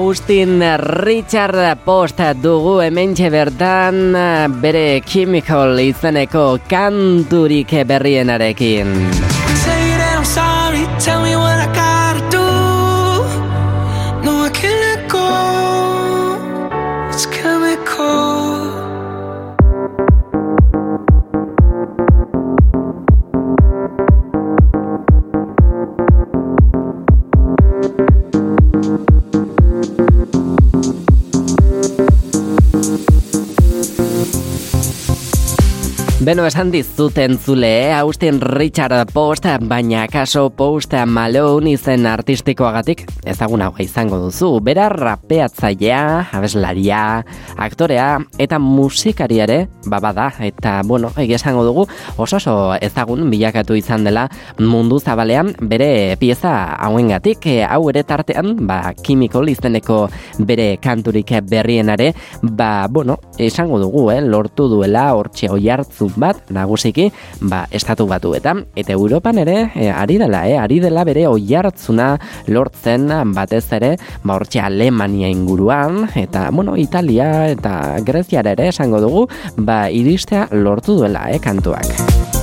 Austin 0.06 0.62
Richard 1.02 1.80
Post 1.82 2.20
dugu 2.38 2.76
hementxe 2.84 3.32
bertan 3.34 4.14
bere 4.62 5.02
Chemical 5.02 5.80
izeneko 5.82 6.60
kanturik 6.70 7.74
berrienarekin. 7.90 8.94
You 8.94 9.58
that 9.98 10.20
I'm 10.20 10.26
sorry, 10.26 10.86
tell 11.00 11.24
me 11.24 11.35
Beno, 36.26 36.42
esan 36.50 36.72
dizuten 36.74 37.38
zule, 37.38 37.68
eh? 37.86 37.94
Austin 37.94 38.40
Richard 38.42 39.12
Post, 39.14 39.46
baina 39.70 40.08
kaso 40.10 40.48
Post 40.50 40.96
Malone 41.06 41.76
izen 41.76 42.08
artistikoagatik 42.10 43.04
ezagunagoa 43.30 43.84
izango 43.84 44.18
duzu. 44.24 44.48
Bera 44.66 44.88
rapeatzailea, 44.90 46.00
abeslaria, 46.34 47.02
aktorea 47.62 48.08
eta 48.42 48.58
musikari 48.58 49.38
ere, 49.46 49.60
babada, 49.86 50.32
eta 50.42 50.80
bueno, 50.90 51.12
esango 51.22 51.62
dugu, 51.68 51.86
oso 52.18 52.40
oso 52.40 52.56
ezagun 52.82 53.30
bilakatu 53.30 53.78
izan 53.78 54.10
dela 54.10 54.26
mundu 54.58 54.98
zabalean 54.98 55.54
bere 55.62 56.18
pieza 56.18 56.56
hauengatik, 56.88 57.46
eh, 57.54 57.62
hau 57.70 57.84
ere 57.94 58.02
tartean, 58.02 58.56
ba, 58.66 58.96
Chemical 59.04 59.54
izeneko 59.54 60.08
bere 60.40 60.80
kanturik 60.82 61.36
berrienare, 61.46 62.16
ba, 62.42 62.88
bueno, 62.90 63.20
esango 63.38 63.78
dugu, 63.78 64.10
eh, 64.10 64.20
lortu 64.26 64.72
duela 64.74 65.12
hortxe 65.14 65.54
oi 65.54 65.70
hartzun 65.70 66.15
bat, 66.16 66.42
nagusiki, 66.50 67.10
ba, 67.42 67.66
estatu 67.72 68.08
batuetan, 68.10 68.66
eta 68.76 68.94
Europan 68.96 69.40
ere, 69.44 69.58
e, 69.76 69.90
ari 69.92 70.20
dela, 70.22 70.46
eh, 70.50 70.58
ari 70.60 70.80
dela 70.84 71.04
bere 71.08 71.28
oi 71.28 71.56
hartzuna 71.56 72.14
lortzen 72.48 73.10
batez 73.36 73.66
ere, 73.78 73.96
ba, 74.24 74.36
hortxe 74.38 74.62
Alemania 74.62 75.30
inguruan, 75.32 76.10
eta, 76.16 76.50
bueno, 76.52 76.78
Italia 76.78 77.50
eta 77.52 78.00
Greziara 78.06 78.56
ere 78.56 78.70
esango 78.74 79.02
dugu, 79.04 79.28
ba, 79.58 79.86
iristea 79.90 80.50
lortu 80.52 81.00
duela, 81.00 81.30
eh, 81.32 81.40
kantuak. 81.40 82.35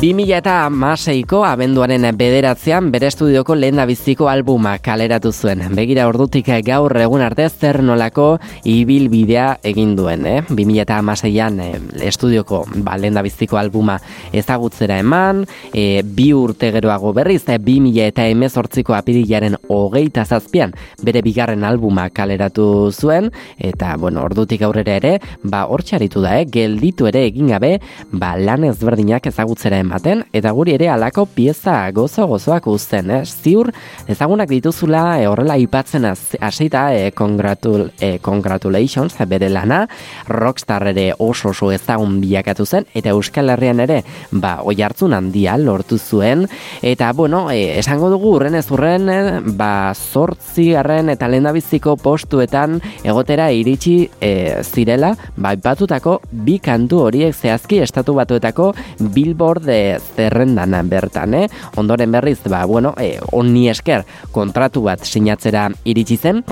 2000 0.00 0.32
eta 0.32 0.52
amaseiko 0.64 1.42
abenduaren 1.44 2.06
bederatzean 2.16 2.86
bere 2.88 3.10
estudioko 3.10 3.52
lehen 3.52 3.82
biziko 3.84 4.30
albuma 4.32 4.78
kaleratu 4.80 5.28
zuen. 5.28 5.60
Begira 5.76 6.06
ordutik 6.08 6.46
gaur 6.64 6.94
egun 6.96 7.20
arte 7.20 7.44
zer 7.50 7.82
nolako 7.84 8.38
ibilbidea 8.64 9.58
egin 9.62 9.92
duen. 9.98 10.24
Eh? 10.24 10.38
2000 10.48 10.80
eta 10.86 10.96
amaseian 11.02 11.60
eh, 11.60 11.74
estudioko 12.08 12.62
ba, 12.76 12.94
lehen 12.96 13.18
biziko 13.26 13.58
albuma 13.60 13.98
ezagutzera 14.32 14.96
eman, 15.04 15.44
eh, 15.74 16.00
bi 16.02 16.30
urte 16.32 16.72
geroago 16.72 17.12
berriz, 17.12 17.42
eh, 17.50 17.58
2000 17.58 18.06
eta 18.06 18.26
emezortziko 18.32 18.96
apirilaren 18.96 19.58
hogeita 19.68 20.24
zazpian 20.24 20.72
bere 21.04 21.20
bigarren 21.20 21.62
albuma 21.62 22.08
kaleratu 22.08 22.88
zuen, 22.90 23.28
eta 23.58 23.98
bueno, 23.98 24.24
ordutik 24.24 24.64
aurrera 24.64 24.96
ere, 24.96 25.12
ba, 25.42 25.66
hortxaritu 25.66 26.24
da, 26.24 26.38
eh? 26.40 26.48
gelditu 26.48 27.12
ere 27.12 27.26
egin 27.28 27.52
gabe, 27.52 27.76
ba, 28.12 28.32
lan 28.40 28.64
ezberdinak 28.72 29.28
ezagutzera 29.28 29.84
ematen, 29.90 30.22
eta 30.32 30.52
guri 30.54 30.76
ere 30.76 30.88
alako 30.88 31.24
pieza 31.26 31.74
gozo 31.90 32.28
gozoak 32.30 32.68
uzten, 32.70 33.10
eh? 33.10 33.24
ziur 33.26 33.72
ezagunak 34.10 34.48
dituzula 34.50 35.18
e, 35.18 35.26
horrela 35.26 35.56
aipatzen 35.58 36.06
hasita 36.06 36.84
e, 36.94 37.10
congratul, 37.16 37.88
e, 37.98 38.18
congratulations 38.22 39.18
bere 39.26 39.48
lana, 39.50 39.82
rockstar 40.28 40.86
ere 40.92 41.10
oso 41.18 41.50
oso 41.50 41.72
ezagun 41.74 42.20
bilakatu 42.22 42.66
zen, 42.66 42.86
eta 42.94 43.10
Euskal 43.10 43.50
Herrian 43.50 43.82
ere, 43.82 44.02
ba, 44.30 44.60
oi 44.62 44.76
hartzun 44.82 45.14
handia 45.16 45.56
lortu 45.58 45.98
zuen, 45.98 46.46
eta 46.82 47.10
bueno, 47.12 47.48
e, 47.50 47.78
esango 47.80 48.12
dugu 48.14 48.36
urren 48.36 48.54
ez 48.60 48.68
urren, 48.70 49.10
e, 49.10 49.18
ba, 49.58 49.90
zortzi 49.94 50.70
garren 50.76 51.10
eta 51.10 51.28
lehendabiziko 51.28 51.96
postuetan 51.98 52.78
egotera 53.02 53.50
iritsi 53.50 54.04
e, 54.22 54.62
zirela, 54.62 55.16
ba, 55.34 55.56
aipatutako 55.56 56.20
bi 56.30 56.60
kantu 56.62 57.02
horiek 57.08 57.34
zehazki 57.34 57.82
estatu 57.82 58.14
batuetako 58.14 58.70
Billboard 59.00 59.66
e, 59.68 59.79
zerrendan 60.16 60.76
bertan, 60.90 61.34
eh? 61.34 61.46
Ondoren 61.80 62.12
berriz, 62.12 62.38
ba, 62.48 62.64
bueno, 62.68 62.94
e, 62.98 63.18
onni 63.32 63.68
esker 63.72 64.04
kontratu 64.34 64.84
bat 64.86 65.04
sinatzera 65.06 65.68
iritsi 65.84 66.16
zen, 66.16 66.44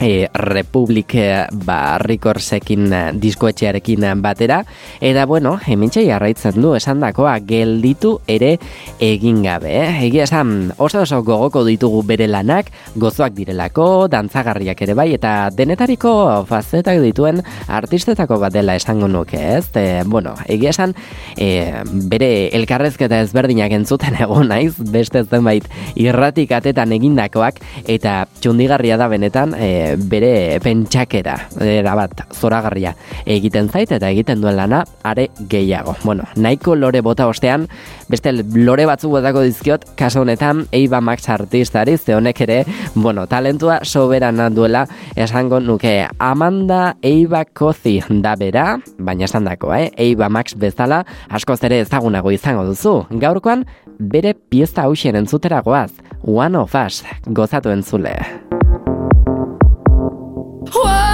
e, 0.00 0.28
Republic 0.32 1.14
e, 1.14 1.46
ba, 1.64 1.98
Recordsekin 1.98 2.92
e, 2.92 3.02
diskoetxearekin 3.18 4.06
batera 4.22 4.62
eta 5.00 5.26
bueno, 5.26 5.56
hementxe 5.66 6.04
jarraitzen 6.06 6.60
du 6.62 6.74
esandakoa 6.78 7.38
gelditu 7.46 8.18
ere 8.26 8.56
egin 9.02 9.42
gabe, 9.44 9.72
eh? 9.82 10.06
egia 10.06 10.26
esan 10.28 10.72
oso 10.78 11.02
oso 11.02 11.22
gogoko 11.26 11.64
ditugu 11.66 12.02
bere 12.06 12.28
lanak 12.30 12.70
gozoak 12.96 13.34
direlako, 13.36 14.08
dantzagarriak 14.12 14.82
ere 14.86 14.94
bai 14.98 15.10
eta 15.16 15.50
denetariko 15.54 16.44
fazetak 16.48 17.00
dituen 17.02 17.42
artistetako 17.66 18.38
bat 18.42 18.54
dela 18.54 18.76
esango 18.78 19.08
nuke, 19.08 19.40
ez? 19.58 19.66
E, 19.78 20.02
bueno, 20.06 20.34
egia 20.46 20.70
esan 20.74 20.94
e, 21.36 21.72
bere 22.10 22.48
elkarrezketa 22.56 23.22
ezberdinak 23.26 23.74
entzuten 23.74 24.18
egon 24.24 24.50
naiz, 24.52 24.74
beste 24.78 25.24
zenbait 25.24 25.66
irratik 25.98 26.52
atetan 26.54 26.92
egindakoak 26.96 27.60
eta 27.86 28.20
txundigarria 28.40 28.98
da 29.00 29.08
benetan 29.10 29.54
e, 29.58 29.87
bere 29.96 30.58
pentsakera 30.62 31.36
era 31.60 31.94
bat 31.98 32.24
zoragarria 32.34 32.94
egiten 33.26 33.68
zait 33.68 33.92
eta 33.92 34.10
egiten 34.10 34.42
duen 34.42 34.56
lana 34.56 34.84
are 35.02 35.28
gehiago. 35.48 35.94
Bueno, 36.04 36.24
nahiko 36.36 36.74
lore 36.76 37.00
bota 37.00 37.28
ostean, 37.28 37.68
beste 38.08 38.32
lore 38.32 38.86
batzuk 38.88 39.12
botako 39.16 39.42
dizkiot, 39.46 39.86
kaso 39.96 40.22
honetan 40.22 40.66
Eiba 40.72 41.00
Max 41.00 41.28
artistari, 41.28 41.96
ze 41.98 42.14
honek 42.14 42.40
ere, 42.46 42.58
bueno, 42.94 43.26
talentua 43.26 43.80
soberana 43.84 44.50
duela 44.50 44.86
esango 45.16 45.60
nuke 45.60 46.08
Amanda 46.18 46.96
Eiba 47.02 47.44
Kozi 47.44 47.98
da 48.08 48.34
bera, 48.36 48.78
baina 48.98 49.24
esan 49.24 49.48
dako, 49.48 49.72
eh? 49.74 49.90
Eiba 49.96 50.28
Max 50.28 50.54
bezala 50.58 51.04
askoz 51.28 51.62
ere 51.64 51.80
ezagunago 51.84 52.32
izango 52.32 52.64
duzu. 52.68 53.00
Gaurkoan, 53.10 53.66
bere 53.98 54.34
pieza 54.34 54.86
hausen 54.86 55.16
entzutera 55.16 55.62
goaz, 55.62 55.90
One 56.22 56.58
of 56.58 56.74
Us, 56.74 57.04
gozatu 57.26 57.70
entzule. 57.70 58.16
One 60.74 61.07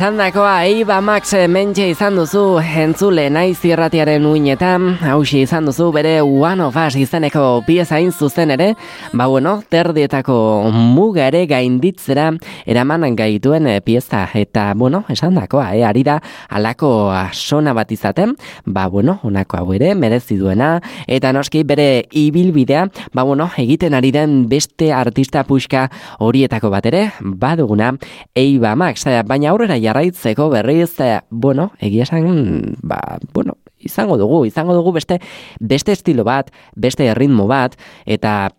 Esan 0.00 0.16
dakoa, 0.16 0.64
Eiba 0.64 0.96
Max 1.04 1.34
mentxe 1.52 1.90
izan 1.92 2.14
duzu 2.16 2.54
entzule 2.56 3.26
naiz 3.28 3.58
irratiaren 3.68 4.24
uinetan, 4.24 4.94
hausi 5.04 5.42
izan 5.44 5.66
duzu 5.68 5.90
bere 5.92 6.14
One 6.24 6.64
of 6.64 6.78
Us 6.80 6.94
izeneko 6.96 7.60
pieza 7.66 7.98
hain 7.98 8.08
zuzen 8.08 8.48
ere, 8.54 8.70
ba 9.12 9.26
bueno, 9.28 9.58
terdietako 9.68 10.70
muga 10.72 11.26
ere 11.28 11.42
gainditzera 11.50 12.30
eraman 12.64 13.12
gaituen 13.12 13.66
eh, 13.68 13.82
pieza, 13.84 14.22
eta 14.32 14.72
bueno, 14.72 15.02
esan 15.12 15.36
dakoa, 15.36 15.74
eh, 15.76 15.84
ari 15.84 16.06
da 16.08 16.16
alako 16.48 17.12
sona 17.36 17.76
bat 17.76 17.92
izaten, 17.92 18.32
ba 18.64 18.86
bueno, 18.88 19.18
honako 19.22 19.60
hau 19.60 19.74
ere, 19.76 19.92
merezi 19.94 20.40
duena, 20.40 20.70
eta 21.08 21.34
noski 21.36 21.60
bere 21.60 22.06
ibilbidea, 22.08 22.86
ba 23.12 23.28
bueno, 23.28 23.50
egiten 23.60 23.92
ari 24.00 24.14
den 24.16 24.48
beste 24.48 24.94
artista 24.96 25.44
puxka 25.44 25.90
horietako 26.24 26.72
bat 26.72 26.88
ere, 26.88 27.04
baduguna, 27.20 27.92
Eiba 28.32 28.72
Max, 28.80 29.04
baina 29.28 29.52
aurrera 29.52 29.76
jarraitzeko 29.90 30.48
berriz, 30.52 30.94
eh, 31.00 31.20
bueno, 31.30 31.72
egia 31.80 32.06
esan, 32.06 32.76
ba, 32.82 33.18
bueno, 33.34 33.58
izango 33.78 34.16
dugu, 34.20 34.44
izango 34.46 34.74
dugu 34.74 34.92
beste, 34.92 35.20
beste 35.58 35.92
estilo 35.92 36.24
bat, 36.24 36.52
beste 36.76 37.12
ritmo 37.14 37.46
bat, 37.50 37.76
eta 38.06 38.52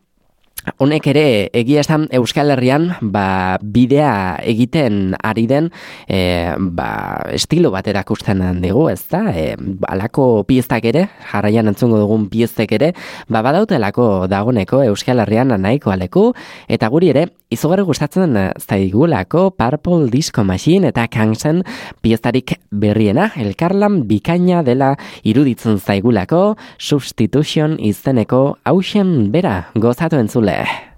Honek 0.62 1.08
ere 1.10 1.24
egia 1.58 1.82
esan 1.82 2.04
Euskal 2.14 2.54
Herrian 2.54 2.92
ba, 3.02 3.58
bidea 3.62 4.38
egiten 4.46 5.16
ari 5.26 5.48
den 5.50 5.72
e, 6.06 6.54
ba, 6.78 6.90
estilo 7.34 7.72
bat 7.74 7.88
erakusten 7.90 8.44
digu, 8.62 8.86
ez 8.92 9.02
da? 9.10 9.24
E, 9.34 9.56
alako 9.90 10.44
piezak 10.46 10.86
ere, 10.92 11.08
jarraian 11.32 11.72
entzungo 11.72 11.98
dugun 12.04 12.28
piezek 12.30 12.76
ere, 12.78 12.92
ba, 13.28 13.42
badautelako 13.42 14.28
dagoneko 14.30 14.84
Euskal 14.86 15.24
Herrian 15.26 15.56
nahiko 15.58 15.94
aleku, 15.94 16.28
eta 16.70 16.90
guri 16.94 17.10
ere, 17.10 17.26
izugarri 17.52 17.84
gustatzen 17.88 18.38
zaigulako 18.62 19.50
Purple 19.58 20.12
Disco 20.14 20.46
Machine 20.48 20.92
eta 20.94 21.08
Kangsen 21.12 21.64
pieztarik 22.06 22.54
berriena, 22.72 23.32
elkarlan 23.42 24.04
bikaina 24.08 24.62
dela 24.68 24.94
iruditzen 25.28 25.82
zaigulako, 25.82 26.56
Substitution 26.78 27.80
izeneko 27.82 28.44
hausen 28.64 29.32
bera 29.34 29.58
gozatu 29.74 30.22
entzule. 30.22 30.51
Am 30.52 30.91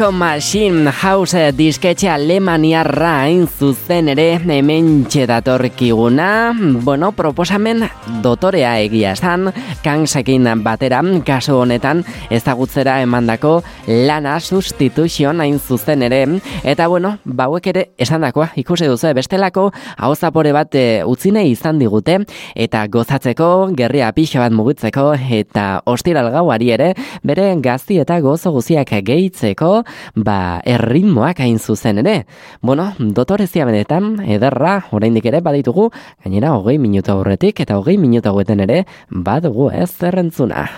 Disco 0.00 0.12
Machine 0.12 0.90
House 1.02 1.40
disketxe 1.52 2.08
alemaniarra 2.08 3.10
hain 3.26 3.42
zuzen 3.44 4.08
ere 4.08 4.38
hemen 4.40 5.04
datorkiguna. 5.28 6.54
Bueno, 6.56 7.12
proposamen 7.12 7.84
dotorea 8.22 8.78
egia 8.80 9.12
esan, 9.12 9.52
kansekin 9.84 10.46
batera, 10.64 11.00
kasu 11.26 11.56
honetan 11.62 12.02
ezagutzera 12.30 13.00
emandako 13.02 13.60
lana 13.86 14.38
substitution 14.40 15.40
hain 15.40 15.58
zuzen 15.58 16.02
ere. 16.02 16.20
Eta 16.64 16.86
bueno, 16.88 17.16
bauek 17.24 17.66
ere 17.72 17.86
esandakoa 17.98 18.50
ikusi 18.60 18.88
duzu, 18.90 19.12
bestelako 19.16 19.70
hau 19.96 20.12
zapore 20.14 20.52
bat 20.52 20.74
e, 20.74 21.02
utzine 21.06 21.46
izan 21.48 21.78
digute, 21.80 22.18
eta 22.54 22.84
gozatzeko, 22.92 23.70
gerria 23.78 24.10
pixo 24.16 24.40
bat 24.42 24.52
mugitzeko, 24.52 25.06
eta 25.40 25.66
ostiral 25.90 26.30
gauari 26.34 26.70
ere, 26.76 26.92
bere 27.24 27.48
gazti 27.62 27.98
eta 28.02 28.20
gozo 28.20 28.52
guziak 28.52 28.92
gehitzeko, 29.06 29.70
ba, 30.16 30.38
erritmoak 30.64 31.40
hain 31.40 31.58
zuzen 31.58 32.02
ere. 32.04 32.24
Bueno, 32.62 32.90
dotorezia 32.98 33.64
benetan, 33.68 34.18
ederra, 34.28 34.80
oraindik 34.92 35.26
ere 35.30 35.40
baditugu, 35.44 35.88
gainera 36.24 36.54
hogei 36.56 36.78
minutu 36.78 37.14
aurretik, 37.14 37.64
eta 37.64 37.78
hogei 37.80 37.96
minutu 38.00 38.30
hauetan 38.30 38.60
ere, 38.66 38.84
badugu 39.10 39.69
ez 39.70 39.90
zerrentzuna. 39.90 40.68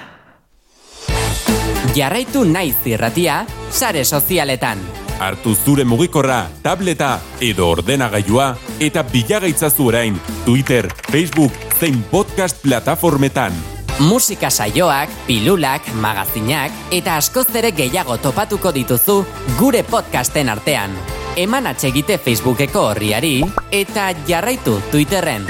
Jarraitu 1.95 2.45
naiz 2.45 2.77
irratia, 2.89 3.45
sare 3.71 4.05
sozialetan. 4.05 4.81
Hartu 5.21 5.55
zure 5.55 5.85
mugikorra, 5.85 6.49
tableta 6.63 7.19
edo 7.41 7.69
ordenagailua 7.71 8.57
eta 8.81 9.05
bilagaitzazu 9.05 9.87
orain 9.93 10.17
Twitter, 10.45 10.89
Facebook 11.11 11.53
zein 11.79 12.03
podcast 12.11 12.63
plataformetan. 12.63 13.53
Musika 14.01 14.51
saioak, 14.51 15.11
pilulak, 15.27 15.87
magazinak 16.01 16.73
eta 16.91 17.19
askoz 17.21 17.51
ere 17.55 17.75
gehiago 17.77 18.17
topatuko 18.19 18.73
dituzu 18.73 19.21
gure 19.59 19.85
podcasten 19.85 20.49
artean. 20.49 20.97
Eman 21.37 21.69
atsegite 21.69 22.19
Facebookeko 22.19 22.89
horriari 22.89 23.43
eta 23.71 24.11
jarraitu 24.29 24.81
Twitterren. 24.91 25.47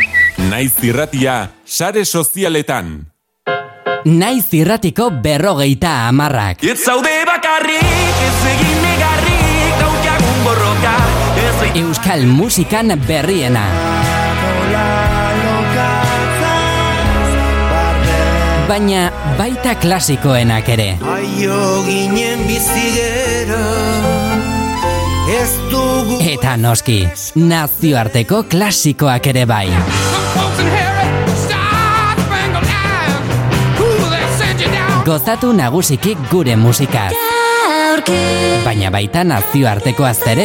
Naiz 0.51 0.74
irratia, 0.82 1.53
sare 1.64 2.05
sozialetan. 2.05 3.11
Naiz 4.05 4.48
irratiko 4.59 5.11
berrogeita 5.22 6.09
amarrak. 6.09 6.64
Ez 6.66 6.80
zaude 6.82 7.12
bakarrik, 7.26 8.22
ez 8.26 8.38
egin 8.50 8.78
negarrik, 8.82 9.76
daukagun 9.78 10.40
borroka, 10.42 10.94
ez 11.38 11.68
Euskal 11.84 12.24
musikan 12.26 12.90
berriena. 13.07 13.62
Baina 18.66 19.05
baita 19.38 19.76
klasikoenak 19.78 20.72
ere. 20.74 20.88
Aio 21.14 21.61
ginen 21.86 22.42
bizigera, 22.48 23.61
ez 25.30 25.53
dugu 25.70 26.18
Eta 26.32 26.57
noski, 26.57 27.05
nazioarteko 27.38 28.48
klasikoak 28.50 29.30
ere 29.30 29.46
bai. 29.46 29.68
Gozatu 35.03 35.50
nagusiki 35.50 36.12
gure 36.30 36.55
musikaz. 36.55 37.11
Baina 38.62 38.90
baita 38.94 39.24
nazioarteko 39.26 40.05
aztere. 40.07 40.44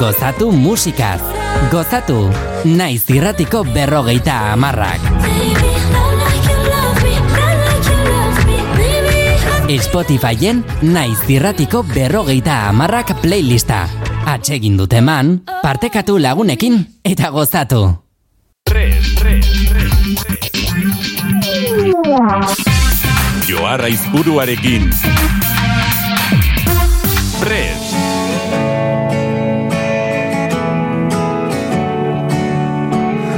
Gozatu 0.00 0.48
musikaz. 0.50 1.20
Gozatu, 1.70 2.16
naiz 2.64 3.04
irratiko 3.14 3.62
berrogeita 3.70 4.34
amarrak. 4.52 5.06
Spotifyen 9.78 10.64
naiz 10.82 11.22
irratiko 11.30 11.84
berrogeita 11.86 12.64
amarrak 12.72 13.14
playlista. 13.22 13.86
Atsegin 14.26 14.76
dute 14.76 15.00
man, 15.00 15.36
partekatu 15.62 16.18
lagunekin 16.18 16.82
eta 17.04 17.30
gozatu. 17.30 17.86
Joarra 23.46 23.88
izburuarekin. 23.88 24.90
Fresh. 27.40 27.92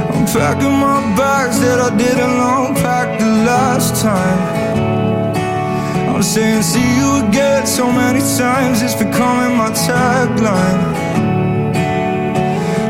I'm 0.07 0.25
packing 0.25 0.71
my 0.71 1.15
bags 1.17 1.59
that 1.59 1.79
I 1.81 1.97
didn't 1.97 2.39
unpack 2.39 3.19
the 3.19 3.25
last 3.43 4.01
time. 4.01 4.39
I'm 6.15 6.23
saying 6.23 6.63
see 6.63 6.95
you 6.97 7.27
again 7.27 7.67
so 7.67 7.91
many 7.91 8.21
times, 8.37 8.81
it's 8.81 8.95
becoming 8.95 9.57
my 9.57 9.71
tagline. 9.71 10.95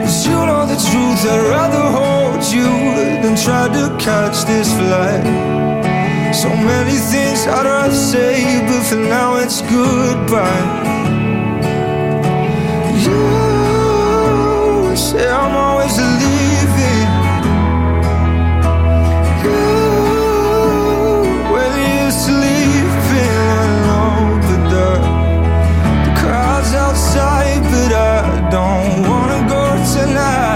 Cause 0.03 0.27
you 0.27 0.37
know 0.45 0.65
the 0.67 0.75
truth, 0.75 1.25
I'd 1.25 1.49
rather 1.49 1.85
hold 1.97 2.43
you 2.53 2.69
than 3.23 3.35
try 3.35 3.67
to 3.67 3.97
catch 3.97 4.45
this 4.45 4.71
flight. 4.73 5.60
So 6.33 6.47
many 6.47 6.97
things 6.97 7.45
I'd 7.45 7.65
rather 7.65 7.93
say, 7.93 8.61
but 8.65 8.83
for 8.85 8.95
now 8.95 9.35
it's 9.35 9.61
goodbye. 9.61 10.65
You 13.03 14.95
say 14.95 15.29
I'm 15.29 15.55
always 15.55 15.95
leaving. 15.97 17.09
You, 19.43 19.59
when 21.51 21.71
you're 21.83 22.11
sleeping 22.11 23.35
alone, 23.59 24.39
but 24.47 24.63
the, 24.71 24.89
the 26.05 26.13
crowd's 26.21 26.73
outside, 26.73 27.61
but 27.71 27.91
I 27.93 28.49
don't 28.49 29.07
wanna 29.07 29.49
go 29.49 29.63
tonight. 29.93 30.50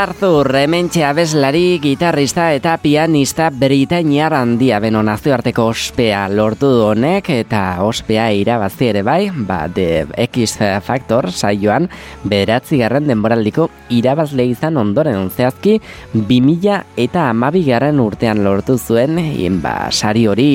Arthur, 0.00 0.48
hementxe 0.56 1.02
abeslari, 1.04 1.76
gitarrista 1.82 2.46
eta 2.56 2.78
pianista 2.80 3.50
britainiar 3.52 4.32
handia 4.32 4.78
beno 4.80 5.02
nazioarteko 5.04 5.66
ospea 5.74 6.22
lortu 6.32 6.70
du 6.72 6.86
honek 6.86 7.28
eta 7.34 7.60
ospea 7.84 8.30
irabazi 8.32 8.88
ere 8.94 9.02
bai, 9.04 9.28
ba, 9.34 9.66
The 9.68 10.06
X 10.24 10.56
Factor 10.86 11.28
saioan 11.32 11.90
bederatzi 12.24 12.78
garren 12.80 13.10
denboraldiko 13.10 13.68
irabazle 13.92 14.48
izan 14.48 14.80
ondoren 14.80 15.28
zehazki 15.28 15.76
2000 16.14 16.80
eta 17.04 17.26
amabi 17.34 17.66
garren 17.68 18.00
urtean 18.00 18.40
lortu 18.46 18.78
zuen 18.78 19.20
in, 19.20 19.60
ba, 19.60 19.90
sari 19.92 20.24
hori 20.32 20.48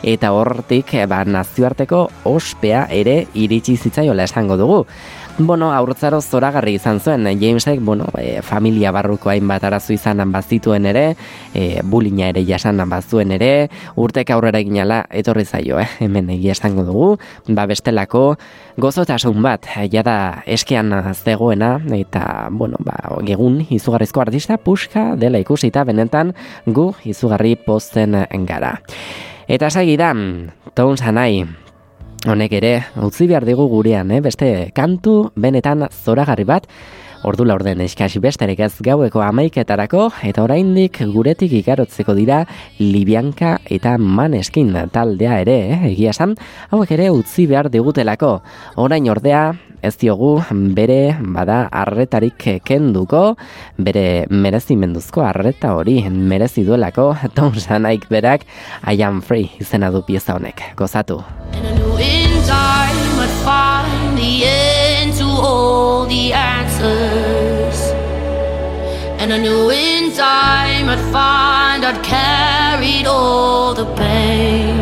eta 0.00 0.32
hortik 0.32 0.96
ba, 1.04 1.20
nazioarteko 1.28 2.06
ospea 2.32 2.86
ere 2.88 3.26
iritsi 3.34 3.76
zitzaiola 3.76 4.24
esango 4.24 4.56
dugu. 4.56 4.82
Bueno, 5.38 5.72
aurtzaro 5.72 6.20
zoragarri 6.20 6.76
izan 6.78 7.00
zuen, 7.00 7.26
Jamesek, 7.40 7.80
bueno, 7.84 8.06
e, 8.18 8.40
familia 8.42 8.92
barruko 8.92 9.28
hainbat 9.30 9.64
arazo 9.64 9.92
izan 9.92 10.22
bazituen 10.32 10.86
ere, 10.86 11.16
e, 11.54 11.82
bulina 11.84 12.30
ere 12.30 12.44
jasan 12.46 12.80
bazuen 12.88 13.34
ere, 13.36 13.68
urtek 13.96 14.30
aurrera 14.30 14.62
ginala, 14.64 15.02
etorri 15.10 15.44
zaio, 15.44 15.80
eh? 15.80 15.88
hemen 16.00 16.30
egia 16.30 16.56
esango 16.56 16.86
dugu, 16.86 17.10
ba 17.48 17.66
bestelako 17.66 18.36
gozotasun 18.80 19.42
bat, 19.42 19.68
jada 19.92 20.42
eskean 20.46 20.94
zegoena, 21.14 21.76
eta, 21.98 22.48
bueno, 22.50 22.80
ba, 22.80 22.96
egun 23.26 23.60
izugarrizko 23.68 24.24
artista 24.24 24.56
puska 24.56 25.14
dela 25.20 25.38
ikusita 25.42 25.84
benetan 25.84 26.32
gu 26.66 26.92
izugarri 27.04 27.56
posten 27.56 28.24
gara. 28.48 28.78
Eta 29.46 29.70
segidan, 29.70 30.50
Tones 30.74 31.02
Anai, 31.06 31.46
honek 32.26 32.52
ere, 32.58 32.72
utzi 33.02 33.26
behar 33.30 33.44
digu 33.46 33.68
gurean, 33.70 34.10
eh? 34.10 34.20
beste 34.24 34.70
kantu 34.74 35.32
benetan 35.36 35.86
zoragarri 36.04 36.46
bat, 36.48 36.66
Ordu 37.26 37.42
laurden 37.48 37.80
eskasi 37.82 38.20
besterik 38.22 38.60
ez 38.62 38.74
gaueko 38.84 39.22
amaiketarako 39.24 40.04
eta 40.28 40.44
oraindik 40.44 41.00
guretik 41.10 41.56
ikarotzeko 41.58 42.14
dira 42.14 42.42
Libianka 42.78 43.56
eta 43.72 43.96
Maneskin 43.98 44.70
taldea 44.92 45.40
ere, 45.42 45.56
eh? 45.72 45.78
egia 45.90 46.12
esan, 46.12 46.36
hauek 46.70 46.92
ere 46.94 47.08
utzi 47.10 47.48
behar 47.50 47.70
digutelako. 47.72 48.36
Orain 48.78 49.08
ordea, 49.10 49.48
ez 49.86 49.94
diogu 50.00 50.40
bere 50.74 51.16
bada 51.20 51.66
arretarik 51.70 52.48
kenduko, 52.66 53.36
bere 53.78 54.26
merezimenduzko 54.30 55.22
arreta 55.22 55.74
hori 55.78 56.00
merezi 56.10 56.64
duelako 56.66 57.12
Tom 57.34 57.54
Sanaik 57.54 58.08
berak 58.10 58.46
I 58.86 59.02
am 59.02 59.22
free 59.22 59.50
izena 59.60 59.90
du 59.90 60.02
pieza 60.02 60.34
honek. 60.34 60.62
Gozatu. 60.76 61.22
And 69.18 69.32
I 69.32 69.38
knew 69.38 69.70
in 69.70 70.12
time 70.12 70.88
I'd 70.88 71.00
find 71.10 71.84
I'd 71.84 72.00
carried 72.04 73.06
all 73.06 73.74
the 73.74 73.86
pain. 73.96 74.76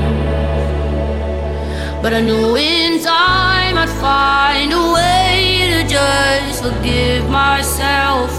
But 2.02 2.12
I 2.12 2.20
knew 2.20 2.54
in 2.56 3.02
time 3.02 3.63
I'd 3.86 4.00
find 4.00 4.72
a 4.72 4.92
way 4.94 5.68
to 5.68 5.86
just 5.86 6.62
forgive 6.62 7.28
myself. 7.28 8.30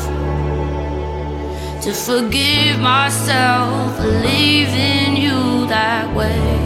To 1.84 1.94
forgive 1.94 2.80
myself 2.80 3.96
for 3.98 4.08
leaving 4.08 5.16
you 5.16 5.68
that 5.68 6.16
way. 6.16 6.65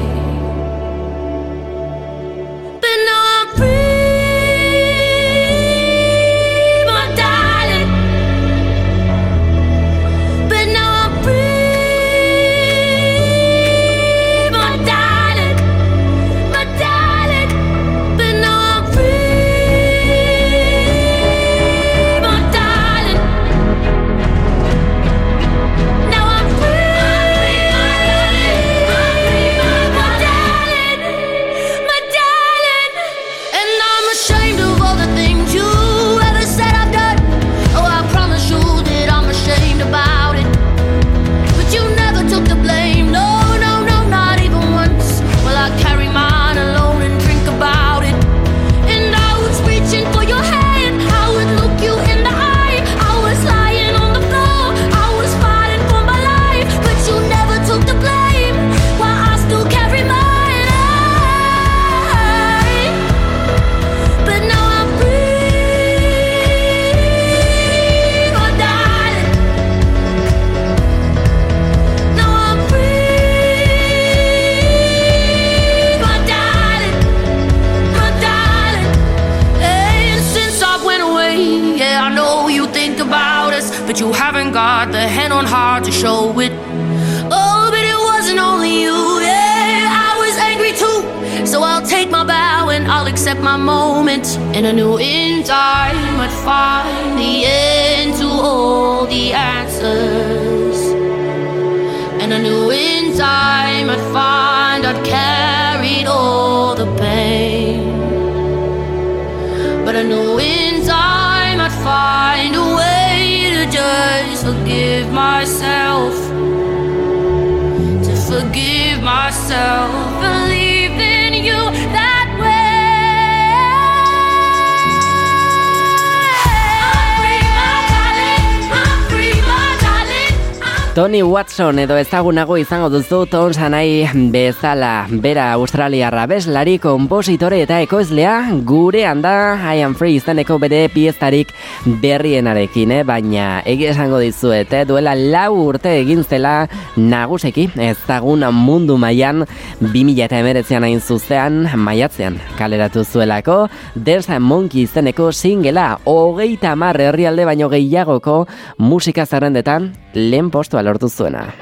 Tony 130.95 131.21
Watson 131.21 131.77
edo 131.79 131.95
ezagunago 132.01 132.55
izango 132.57 132.87
duzu 132.89 133.19
Tom 133.29 133.53
Sanai 133.53 134.09
bezala 134.33 135.05
bera 135.21 135.51
australiarra 135.53 136.23
bezlari, 136.27 136.79
kompositore 136.81 137.59
eta 137.61 137.77
ekoizlea 137.85 138.55
gure 138.65 139.03
handa 139.05 139.31
I 139.69 139.83
am 139.85 139.93
free 139.95 140.17
izeneko 140.17 140.57
bere 140.59 140.87
pieztarik 140.89 141.53
berrienarekin, 142.01 142.91
eh? 142.97 143.03
baina 143.05 143.61
egia 143.69 143.91
esango 143.93 144.17
dizuet, 144.19 144.73
eh? 144.73 144.81
duela 144.89 145.13
lau 145.13 145.67
urte 145.67 145.93
egin 145.99 146.23
zela 146.23 146.65
naguseki 146.97 147.67
ezagun 147.91 148.47
mundu 148.57 148.97
mailan 148.97 149.45
2000 149.83 150.25
eta 150.25 150.41
emeretzean 150.41 150.89
hain 150.89 150.99
zuzean 150.99 151.67
maiatzean 151.77 152.41
kaleratu 152.57 153.05
zuelako 153.05 153.59
Dance 153.95 154.39
Monkey 154.39 154.87
izeneko 154.87 155.29
singela 155.31 155.99
hogeita 156.03 156.73
hamar 156.73 156.97
herrialde 156.99 157.45
baino 157.45 157.69
gehiagoko 157.69 158.41
musika 158.81 159.29
zerrendetan 159.29 159.91
lehen 160.13 160.49
postua 160.79 160.83
lortu 160.83 161.09
zuena. 161.09 161.53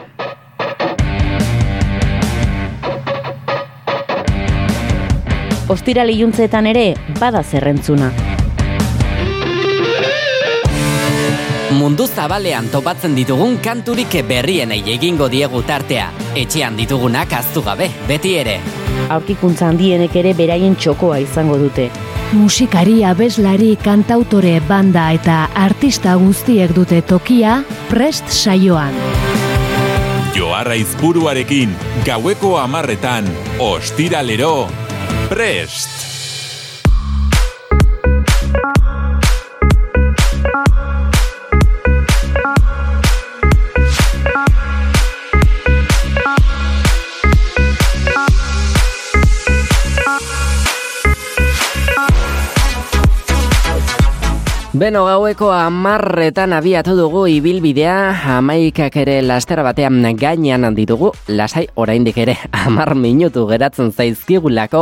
Ostiral 5.70 6.10
iluntzeetan 6.10 6.68
ere 6.68 6.96
bada 7.20 7.44
zerrentzuna. 7.44 8.12
Mundu 11.78 12.08
zabalean 12.08 12.70
topatzen 12.72 13.16
ditugun 13.16 13.60
kanturik 13.62 14.16
berrienei 14.28 14.82
egingo 14.94 15.28
diegu 15.30 15.62
tartea. 15.64 16.10
Etxean 16.36 16.78
ditugunak 16.78 17.34
aztu 17.34 17.62
gabe, 17.62 17.90
beti 18.08 18.36
ere. 18.38 18.60
Aurkikuntza 19.10 19.68
handienek 19.68 20.16
ere 20.16 20.34
beraien 20.34 20.76
txokoa 20.76 21.20
izango 21.20 21.58
dute. 21.58 21.90
Musikari, 22.36 23.06
abeslari, 23.08 23.78
kantautore, 23.80 24.58
banda 24.68 25.06
eta 25.16 25.46
artista 25.56 26.18
guztiek 26.20 26.74
dute 26.76 27.00
tokia 27.08 27.62
prest 27.88 28.28
saioan. 28.28 28.92
Joarra 30.36 30.76
izburuarekin, 30.76 31.72
gaueko 32.04 32.58
amarretan, 32.60 33.32
ostiralero, 33.64 34.68
prest! 35.32 36.17
Beno 54.78 55.08
gaueko 55.08 55.48
amarretan 55.50 56.52
abiatu 56.54 56.94
dugu 56.94 57.24
ibilbidea, 57.32 57.94
amaikak 58.36 58.94
ere 59.02 59.16
lastera 59.26 59.64
batean 59.66 60.04
gainean 60.20 60.76
ditugu, 60.78 61.08
lasai 61.34 61.64
oraindik 61.82 62.20
ere 62.22 62.36
amar 62.52 62.92
minutu 62.94 63.48
geratzen 63.50 63.90
zaizkigulako, 63.90 64.82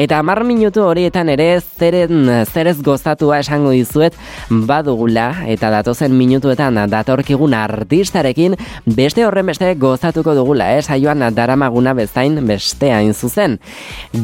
eta 0.00 0.20
amar 0.22 0.40
minutu 0.48 0.86
horietan 0.86 1.28
ere 1.28 1.58
zeren, 1.60 2.30
zerez 2.46 2.78
gozatua 2.86 3.42
esango 3.42 3.74
dizuet 3.74 4.16
badugula, 4.48 5.26
eta 5.44 5.68
datozen 5.74 6.16
minutuetan 6.16 6.80
datorkigun 6.88 7.52
artistarekin, 7.58 8.56
beste 8.86 9.26
horren 9.26 9.52
beste 9.52 9.74
gozatuko 9.74 10.32
dugula, 10.38 10.70
eh? 10.78 10.80
saioan 10.80 11.26
daramaguna 11.36 11.92
bezain 11.92 12.40
beste 12.48 12.94
hain 12.94 13.12
zuzen. 13.12 13.58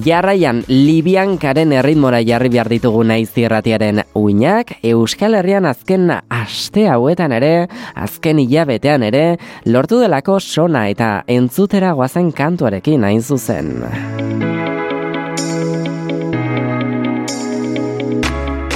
Jarraian, 0.07 0.65
Libiankaren 0.71 1.77
erritmora 1.77 2.25
jarri 2.25 2.49
behar 2.57 2.73
ditugu 2.73 3.05
naiz 3.05 3.29
irratiaren 3.37 4.07
uinak, 4.15 4.79
Euskal 5.11 5.35
Herrian 5.35 5.67
azken 5.67 6.05
aste 6.31 6.85
hauetan 6.87 7.33
ere, 7.35 7.67
azken 7.99 8.39
hilabetean 8.45 9.03
ere, 9.03 9.25
lortu 9.67 9.99
delako 9.99 10.39
sona 10.39 10.85
eta 10.93 11.11
entzutera 11.27 11.97
goazen 11.99 12.31
kantuarekin 12.31 13.11
hain 13.11 13.19
zuzen. 13.19 14.60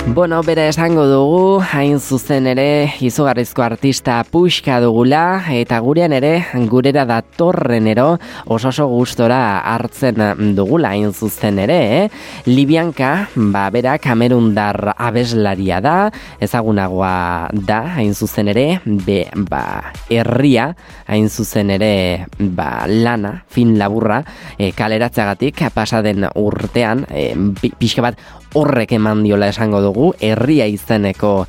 Bueno, 0.06 0.42
bere 0.44 0.68
esango 0.68 1.06
dugu, 1.08 1.62
hain 1.64 1.96
zuzen 1.98 2.44
ere, 2.46 2.92
izugarrizko 3.02 3.62
artista 3.64 4.18
puxka 4.30 4.76
dugula, 4.84 5.40
eta 5.50 5.78
gurean 5.82 6.12
ere, 6.12 6.44
gurera 6.70 7.06
datorrenero 7.08 8.18
oso 8.44 8.68
oso 8.68 8.86
gustora 8.92 9.38
hartzen 9.72 10.54
dugula, 10.54 10.90
hain 10.92 11.10
zuzen 11.16 11.58
ere, 11.64 11.78
eh? 11.96 12.04
Libianka, 12.46 13.30
ba, 13.34 13.64
bera, 13.74 13.96
kamerundar 13.98 14.92
abeslaria 14.94 15.80
da, 15.82 15.96
ezagunagoa 16.38 17.48
da, 17.64 17.80
hain 17.96 18.14
zuzen 18.14 18.52
ere, 18.52 18.68
be, 18.84 19.24
ba, 19.48 19.64
herria, 20.12 20.68
hain 21.08 21.26
zuzen 21.32 21.72
ere, 21.74 22.28
ba, 22.38 22.84
lana, 22.86 23.38
fin 23.48 23.74
laburra, 23.80 24.20
e, 24.60 24.70
kaleratzeagatik, 24.76 25.64
pasaden 25.74 26.28
urtean, 26.38 27.06
e, 27.10 27.30
pi- 27.58 27.74
pixka 27.80 28.04
bat, 28.04 28.20
horrek 28.54 28.94
eman 28.96 29.22
diola 29.26 29.50
esango 29.52 29.82
dugu, 29.84 30.12
herria 30.22 30.66
izeneko 30.70 31.46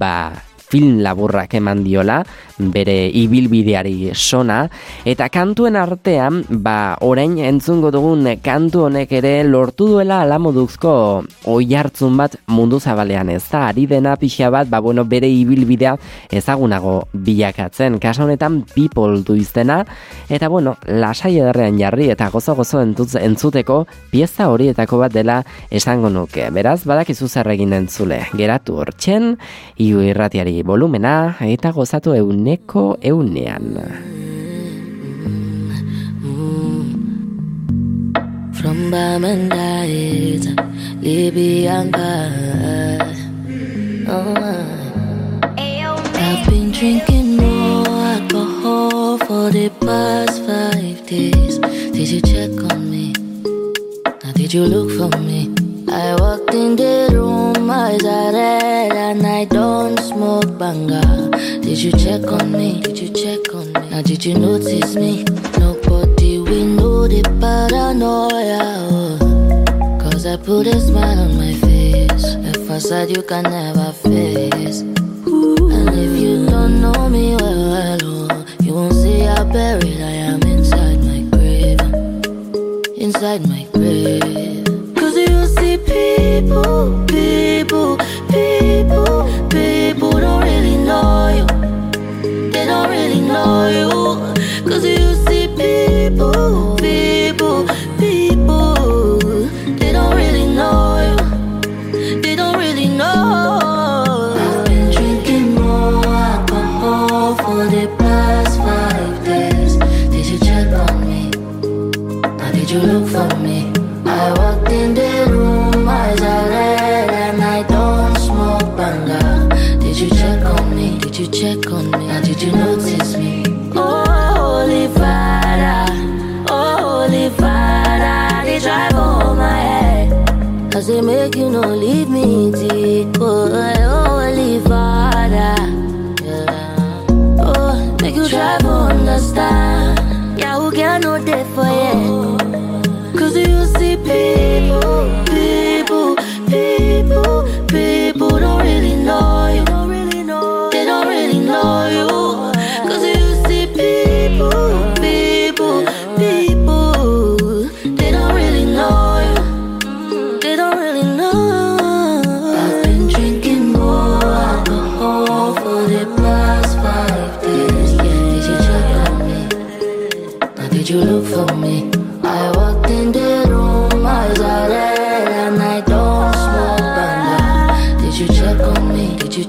ba, 0.00 0.32
film 0.66 1.00
laburrak 1.04 1.54
eman 1.54 1.84
diola, 1.84 2.22
bere 2.58 3.06
ibilbideari 3.12 4.10
sona, 4.14 4.64
eta 5.04 5.28
kantuen 5.32 5.76
artean, 5.76 6.42
ba, 6.50 6.96
orain 7.04 7.36
entzungo 7.38 7.92
dugun 7.94 8.26
kantu 8.42 8.86
honek 8.86 9.12
ere 9.18 9.44
lortu 9.44 9.86
duela 9.90 10.22
alamoduzko 10.24 11.24
oi 11.52 11.66
hartzun 11.76 12.16
bat 12.16 12.36
mundu 12.50 12.80
zabalean 12.80 13.30
ez 13.30 13.44
da, 13.50 13.66
ari 13.68 13.86
dena 13.86 14.16
pixa 14.16 14.50
bat, 14.50 14.68
ba, 14.68 14.80
bueno, 14.80 15.04
bere 15.04 15.28
ibilbidea 15.30 15.96
ezagunago 16.30 16.96
bilakatzen, 17.12 18.00
kasa 18.02 18.24
honetan 18.24 18.62
people 18.74 19.22
du 19.22 19.36
izena, 19.36 19.84
eta 20.28 20.48
bueno, 20.48 20.76
lasai 20.86 21.36
ederrean 21.38 21.78
jarri 21.78 22.10
eta 22.10 22.30
gozo-gozo 22.32 22.82
entzuteko 22.82 23.84
pieza 24.10 24.48
horietako 24.50 24.98
bat 25.04 25.14
dela 25.14 25.42
esango 25.70 26.10
nuke. 26.10 26.48
Beraz, 26.50 26.82
badakizu 26.88 27.28
zer 27.28 27.48
entzule. 27.56 28.20
Geratu 28.36 28.76
hortzen, 28.80 29.36
iu 29.76 30.00
irratiari 30.02 30.55
volumena 30.62 31.36
eta 31.40 31.72
gozatu 31.72 32.14
euneko 32.14 32.96
eunean. 33.02 33.76
From 38.56 38.90
Bamandai 38.90 40.40
to 40.42 40.52
Libyanka. 41.00 42.12
Oh, 44.08 44.34
I've 45.58 46.48
been 46.48 46.72
drinking 46.72 47.36
more 47.36 47.86
alcohol 47.86 49.18
for 49.18 49.50
the 49.50 49.70
past 49.80 50.42
five 50.46 51.06
days. 51.06 51.58
Did 51.92 52.08
you 52.08 52.20
check 52.22 52.50
on 52.72 52.90
me? 52.90 53.12
Now 54.22 54.32
did 54.32 54.54
you 54.54 54.64
look 54.64 54.90
for 54.96 55.18
me? 55.18 55.65
I 55.88 56.16
walked 56.18 56.54
in 56.54 56.76
the 56.76 57.08
room, 57.12 57.70
eyes 57.70 58.04
are 58.04 58.32
red, 58.32 58.92
and 58.92 59.26
I 59.26 59.44
don't 59.44 59.98
smoke 60.00 60.58
banga. 60.58 61.00
Did 61.62 61.78
you 61.82 61.92
check 61.92 62.22
on 62.32 62.52
me? 62.52 62.80
Did 62.80 62.98
you 62.98 63.08
check 63.10 63.54
on 63.54 63.72
me? 63.72 63.90
Now 63.90 64.02
did 64.02 64.24
you 64.24 64.34
notice 64.38 64.94
me? 64.96 65.24
Nobody 65.58 66.38
will 66.38 66.66
know 66.66 67.06
the 67.08 67.22
paranoia. 67.40 68.58
oh. 68.90 69.98
Cause 70.00 70.26
I 70.26 70.36
put 70.36 70.66
a 70.66 70.80
smile 70.80 71.20
on 71.20 71.36
my 71.38 71.54
face, 71.54 72.34
a 72.34 72.52
facade 72.66 73.16
you 73.16 73.22
can 73.22 73.44
never 73.44 73.92
face. 73.92 74.95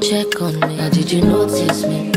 Check 0.08 0.42
on 0.42 0.54
me? 0.62 0.78
Now 0.78 0.90
did 0.90 1.12
you 1.12 1.22
notice 1.22 1.86
me? 1.86 2.17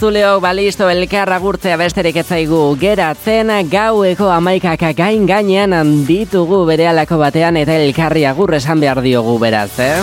Beno 0.00 0.08
entzuleo 0.08 0.40
balisto 0.40 0.86
elkarra 0.88 1.36
gurtzea 1.42 1.76
besterik 1.76 2.16
ez 2.16 2.24
zaigu 2.24 2.60
geratzen 2.80 3.50
gaueko 3.68 4.30
amaikak 4.32 4.80
gain 4.96 5.26
gainean 5.28 5.74
handitugu 5.76 6.62
bere 6.64 6.86
alako 6.88 7.18
batean 7.20 7.58
eta 7.60 7.76
elkarri 7.76 8.24
agur 8.24 8.54
esan 8.56 8.80
behar 8.80 9.02
diogu 9.04 9.36
beraz, 9.38 9.68
eh? 9.76 10.00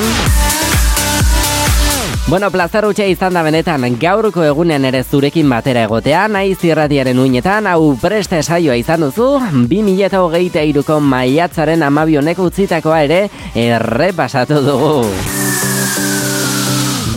Bueno, 2.27 2.51
plazer 2.51 2.85
utxe 2.85 3.09
izan 3.09 3.33
da 3.33 3.41
benetan 3.41 3.97
gaurko 3.97 4.45
egunean 4.45 4.85
ere 4.85 5.01
zurekin 5.01 5.49
batera 5.49 5.87
egotea, 5.89 6.27
naiz 6.27 6.59
irratiaren 6.61 7.17
uinetan, 7.17 7.65
hau 7.65 7.95
preste 7.97 8.43
saioa 8.43 8.77
izan 8.77 9.07
duzu, 9.07 9.39
2008ko 9.65 11.01
maiatzaren 11.01 11.89
amabionek 11.89 12.45
utzitakoa 12.45 13.01
ere 13.09 13.23
errepasatu 13.65 14.61
dugu. 14.61 15.46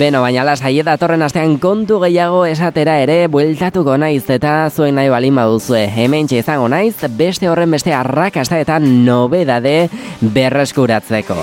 Beno, 0.01 0.23
baina 0.25 0.47
lasai 0.49 0.79
datorren 0.81 1.21
astean 1.27 1.59
kontu 1.61 1.99
gehiago 2.01 2.47
esatera 2.49 2.95
ere 3.03 3.27
bueltatuko 3.29 3.99
naiz 4.01 4.23
eta 4.33 4.55
zuen 4.73 4.97
nahi 4.97 5.11
balin 5.13 5.37
baduzue. 5.37 5.83
Hemen 5.93 6.31
izango 6.33 6.71
naiz 6.73 6.95
beste 7.19 7.51
horren 7.53 7.77
beste 7.77 7.93
arrakasta 7.93 8.63
eta 8.65 8.79
nobedade 8.81 9.77
berreskuratzeko. 10.23 11.37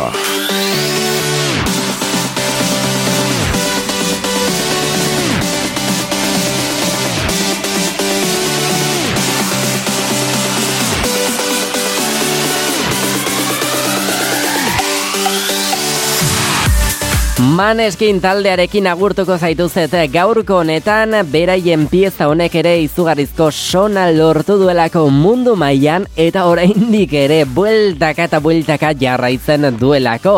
Maneskin 17.58 18.20
taldearekin 18.22 18.86
agurtuko 18.86 19.34
zaituzet 19.42 19.96
gaurko 20.14 20.60
honetan 20.62 21.16
beraien 21.32 21.88
pieza 21.90 22.28
honek 22.30 22.54
ere 22.60 22.76
izugarrizko 22.84 23.48
sona 23.50 24.04
lortu 24.14 24.60
duelako 24.62 25.08
mundu 25.10 25.56
mailan 25.58 26.06
eta 26.22 26.44
oraindik 26.46 27.16
ere 27.18 27.46
bueltaka 27.50 28.28
eta 28.30 28.42
bueltaka 28.46 28.92
jarraitzen 29.02 29.72
duelako. 29.80 30.36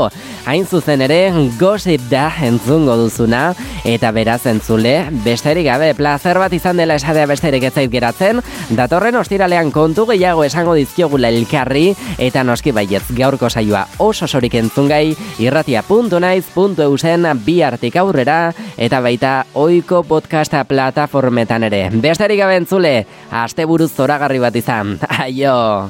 Hain 0.48 0.64
zuzen 0.66 1.04
ere 1.04 1.34
gossip 1.60 2.06
da 2.10 2.30
entzungo 2.42 2.96
duzuna 2.96 3.50
eta 3.84 4.14
beraz 4.16 4.46
entzule 4.48 4.94
besterik 5.26 5.68
gabe 5.68 5.92
plazer 6.00 6.40
bat 6.40 6.56
izan 6.56 6.80
dela 6.80 6.96
esatea 6.96 7.28
besterik 7.28 7.68
ez 7.68 7.74
zait 7.74 7.92
geratzen 7.92 8.40
datorren 8.80 9.20
ostiralean 9.20 9.74
kontu 9.76 10.08
gehiago 10.14 10.48
esango 10.48 10.78
dizkiogula 10.80 11.34
elkarri 11.36 11.92
eta 12.18 12.48
noski 12.48 12.72
baietz 12.72 13.04
gaurko 13.12 13.50
saioa 13.50 13.86
oso 14.08 14.28
sorik 14.28 14.56
entzungai 14.64 15.18
irratia.naiz.eusen 15.44 17.09
bi 17.34 17.62
artik 17.64 17.96
aurrera 17.96 18.54
eta 18.78 19.00
baita 19.02 19.46
oiko 19.54 20.04
podcasta 20.04 20.64
plataformetan 20.64 21.64
ere. 21.64 21.90
Besterik 21.92 22.40
gabe 22.40 22.56
entzule, 22.56 23.06
aste 23.32 23.66
buruz 23.66 23.92
zoragarri 23.92 24.40
bat 24.40 24.56
izan. 24.56 25.00
Aio! 25.24 25.90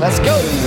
Let's 0.00 0.20
go. 0.20 0.63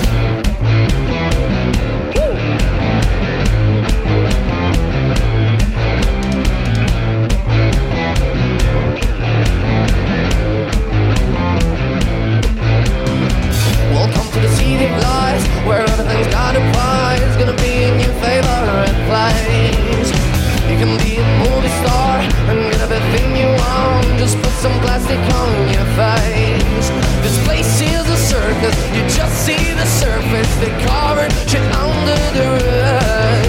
See 29.47 29.71
the 29.71 29.85
surface. 29.85 30.51
They 30.59 30.73
covered 30.83 31.31
shit 31.47 31.63
under 31.71 32.19
the 32.35 32.47
rug. 32.67 33.47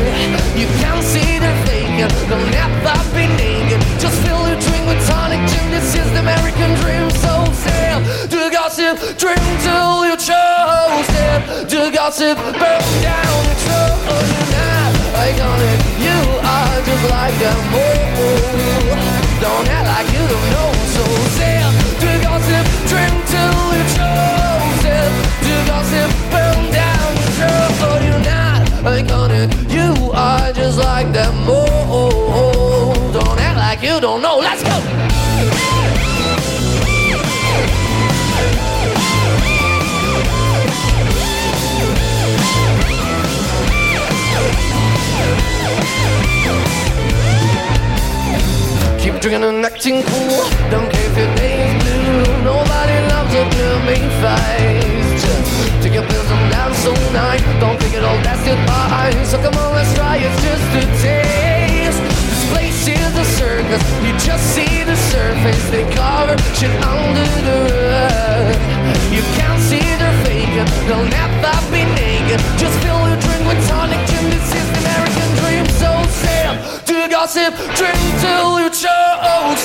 You 0.54 0.68
can't 0.78 1.02
see 1.02 1.38
they're. 1.42 1.58
They'll 2.28 2.50
never 2.54 2.94
be 3.16 3.26
naked. 3.42 3.80
Just 3.98 4.22
fill 4.22 4.46
your 4.46 4.60
drink 4.60 4.84
with 4.86 5.02
tonic 5.08 5.42
gin. 5.50 5.66
This 5.74 5.96
is 5.98 6.06
the 6.14 6.20
American 6.20 6.70
dream. 6.80 7.10
So 7.22 7.32
to 8.30 8.36
the 8.44 8.50
gossip. 8.52 8.94
Drink 9.18 9.42
till 9.64 10.06
you 10.06 10.14
choke. 10.28 11.02
Sail 11.10 11.66
to 11.66 11.76
the 11.86 11.90
gossip. 11.90 12.36
Burn 12.62 12.82
down 13.02 13.38
the 13.50 13.56
truck. 13.64 13.98
You're 14.30 14.50
not 14.54 14.92
iconic. 15.26 15.78
You 16.06 16.18
are 16.54 16.78
just 16.86 17.04
like 17.10 17.38
a 17.50 17.54
mole. 17.74 18.94
Don't 19.42 19.66
act 19.76 19.86
like 19.90 20.08
you 20.14 20.24
don't 20.32 20.50
know. 20.54 20.77
Just 30.68 30.80
like 30.80 31.10
that 31.14 31.32
mole. 31.46 32.92
Don't 33.12 33.40
act 33.40 33.56
like 33.56 33.82
you 33.82 34.00
don't 34.00 34.20
know. 34.20 34.36
Let's 34.36 34.62
go. 34.62 34.76
Keep 49.00 49.20
drinking 49.22 49.44
and 49.44 49.64
acting 49.64 50.02
cool. 50.02 50.44
Don't 50.70 50.90
care 50.92 51.06
if 51.10 51.16
your 51.16 51.34
day 51.36 51.56
is 51.64 51.74
blue. 51.82 52.44
Nobody 52.44 52.96
loves 53.12 53.32
a 53.40 53.44
gloomy 53.54 54.00
face. 54.20 55.22
Take 55.82 55.94
your 55.94 56.06
pills 56.10 56.30
and 56.30 56.52
dance 56.52 56.84
all 56.86 57.12
night. 57.12 57.42
Don't 57.58 57.80
think 57.80 57.94
it'll 57.94 58.20
last 58.26 58.44
goodbye. 58.44 59.24
So 59.24 59.38
come. 59.40 59.57
It's 60.24 60.38
just 60.42 60.68
a 60.76 60.84
taste. 61.02 62.02
This 62.02 62.44
place 62.50 62.88
is 62.88 63.12
a 63.16 63.26
circus. 63.38 63.82
You 64.04 64.12
just 64.18 64.44
see 64.54 64.84
the 64.84 64.96
surface. 65.12 65.64
They 65.70 65.84
cover 65.94 66.36
shit 66.58 66.74
under 66.84 67.28
the 67.48 67.58
rug. 67.90 68.54
You 69.14 69.22
can't 69.38 69.60
see 69.62 69.78
they're. 69.98 70.08
They'll 70.58 71.04
never 71.04 71.54
be 71.70 71.84
naked. 71.94 72.40
Just 72.58 72.76
fill 72.82 73.06
your 73.06 73.20
drink 73.20 73.46
with 73.46 73.60
tonic 73.68 74.00
gin. 74.08 74.30
This 74.30 74.42
is 74.54 74.66
the 74.72 74.78
American 74.82 75.28
dream. 75.38 75.64
So 75.78 75.90
to 76.86 76.94
the 77.02 77.08
gossip. 77.08 77.54
Drink 77.76 78.02
till 78.18 78.58
you 78.58 78.70
choke. 78.70 79.58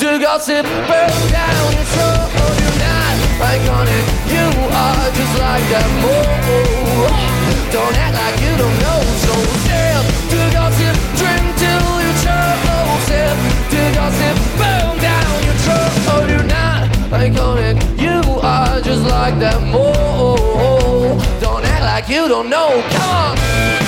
To 0.00 0.06
the 0.12 0.18
gossip. 0.20 0.64
Burn 0.84 1.10
down 1.32 1.72
your 1.72 1.88
throat. 1.94 2.28
You're 2.60 2.78
not 2.84 3.16
iconic. 3.40 4.04
You 4.28 4.46
are 4.68 5.10
just 5.16 5.34
like 5.40 5.64
that 5.72 5.88
mole. 6.02 7.37
Don't 7.72 7.96
act 7.96 8.14
like 8.14 8.40
you 8.40 8.56
don't 8.56 8.78
know. 8.84 9.00
So 9.24 9.34
sail 9.66 10.02
to 10.32 10.38
gossip. 10.56 10.96
Drink 11.20 11.44
till 11.62 11.88
you 12.04 12.12
choke. 12.24 13.00
Sail 13.08 13.34
to 13.70 13.76
the 13.76 13.92
gossip. 13.94 14.36
Burn 14.58 14.96
down 14.98 15.34
your 15.44 15.58
throat. 15.64 15.92
Oh, 16.12 16.26
You're 16.28 16.44
not 16.44 16.88
iconic. 17.12 17.76
You 18.00 18.18
are 18.40 18.80
just 18.80 19.04
like 19.04 19.38
that 19.40 19.60
mole. 19.62 21.18
Don't 21.40 21.64
act 21.64 21.84
like 21.84 22.08
you 22.08 22.28
don't 22.28 22.48
know. 22.48 22.82
Come 22.90 23.10
on. 23.10 23.87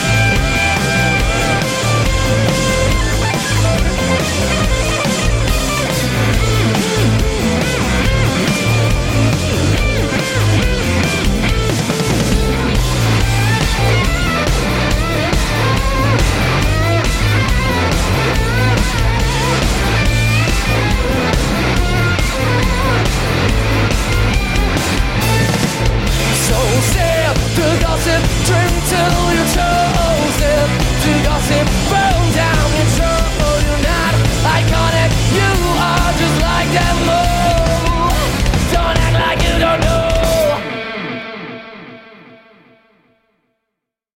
to 28.11 28.45
dream 28.45 28.75
till 28.89 29.35
you're 29.35 30.00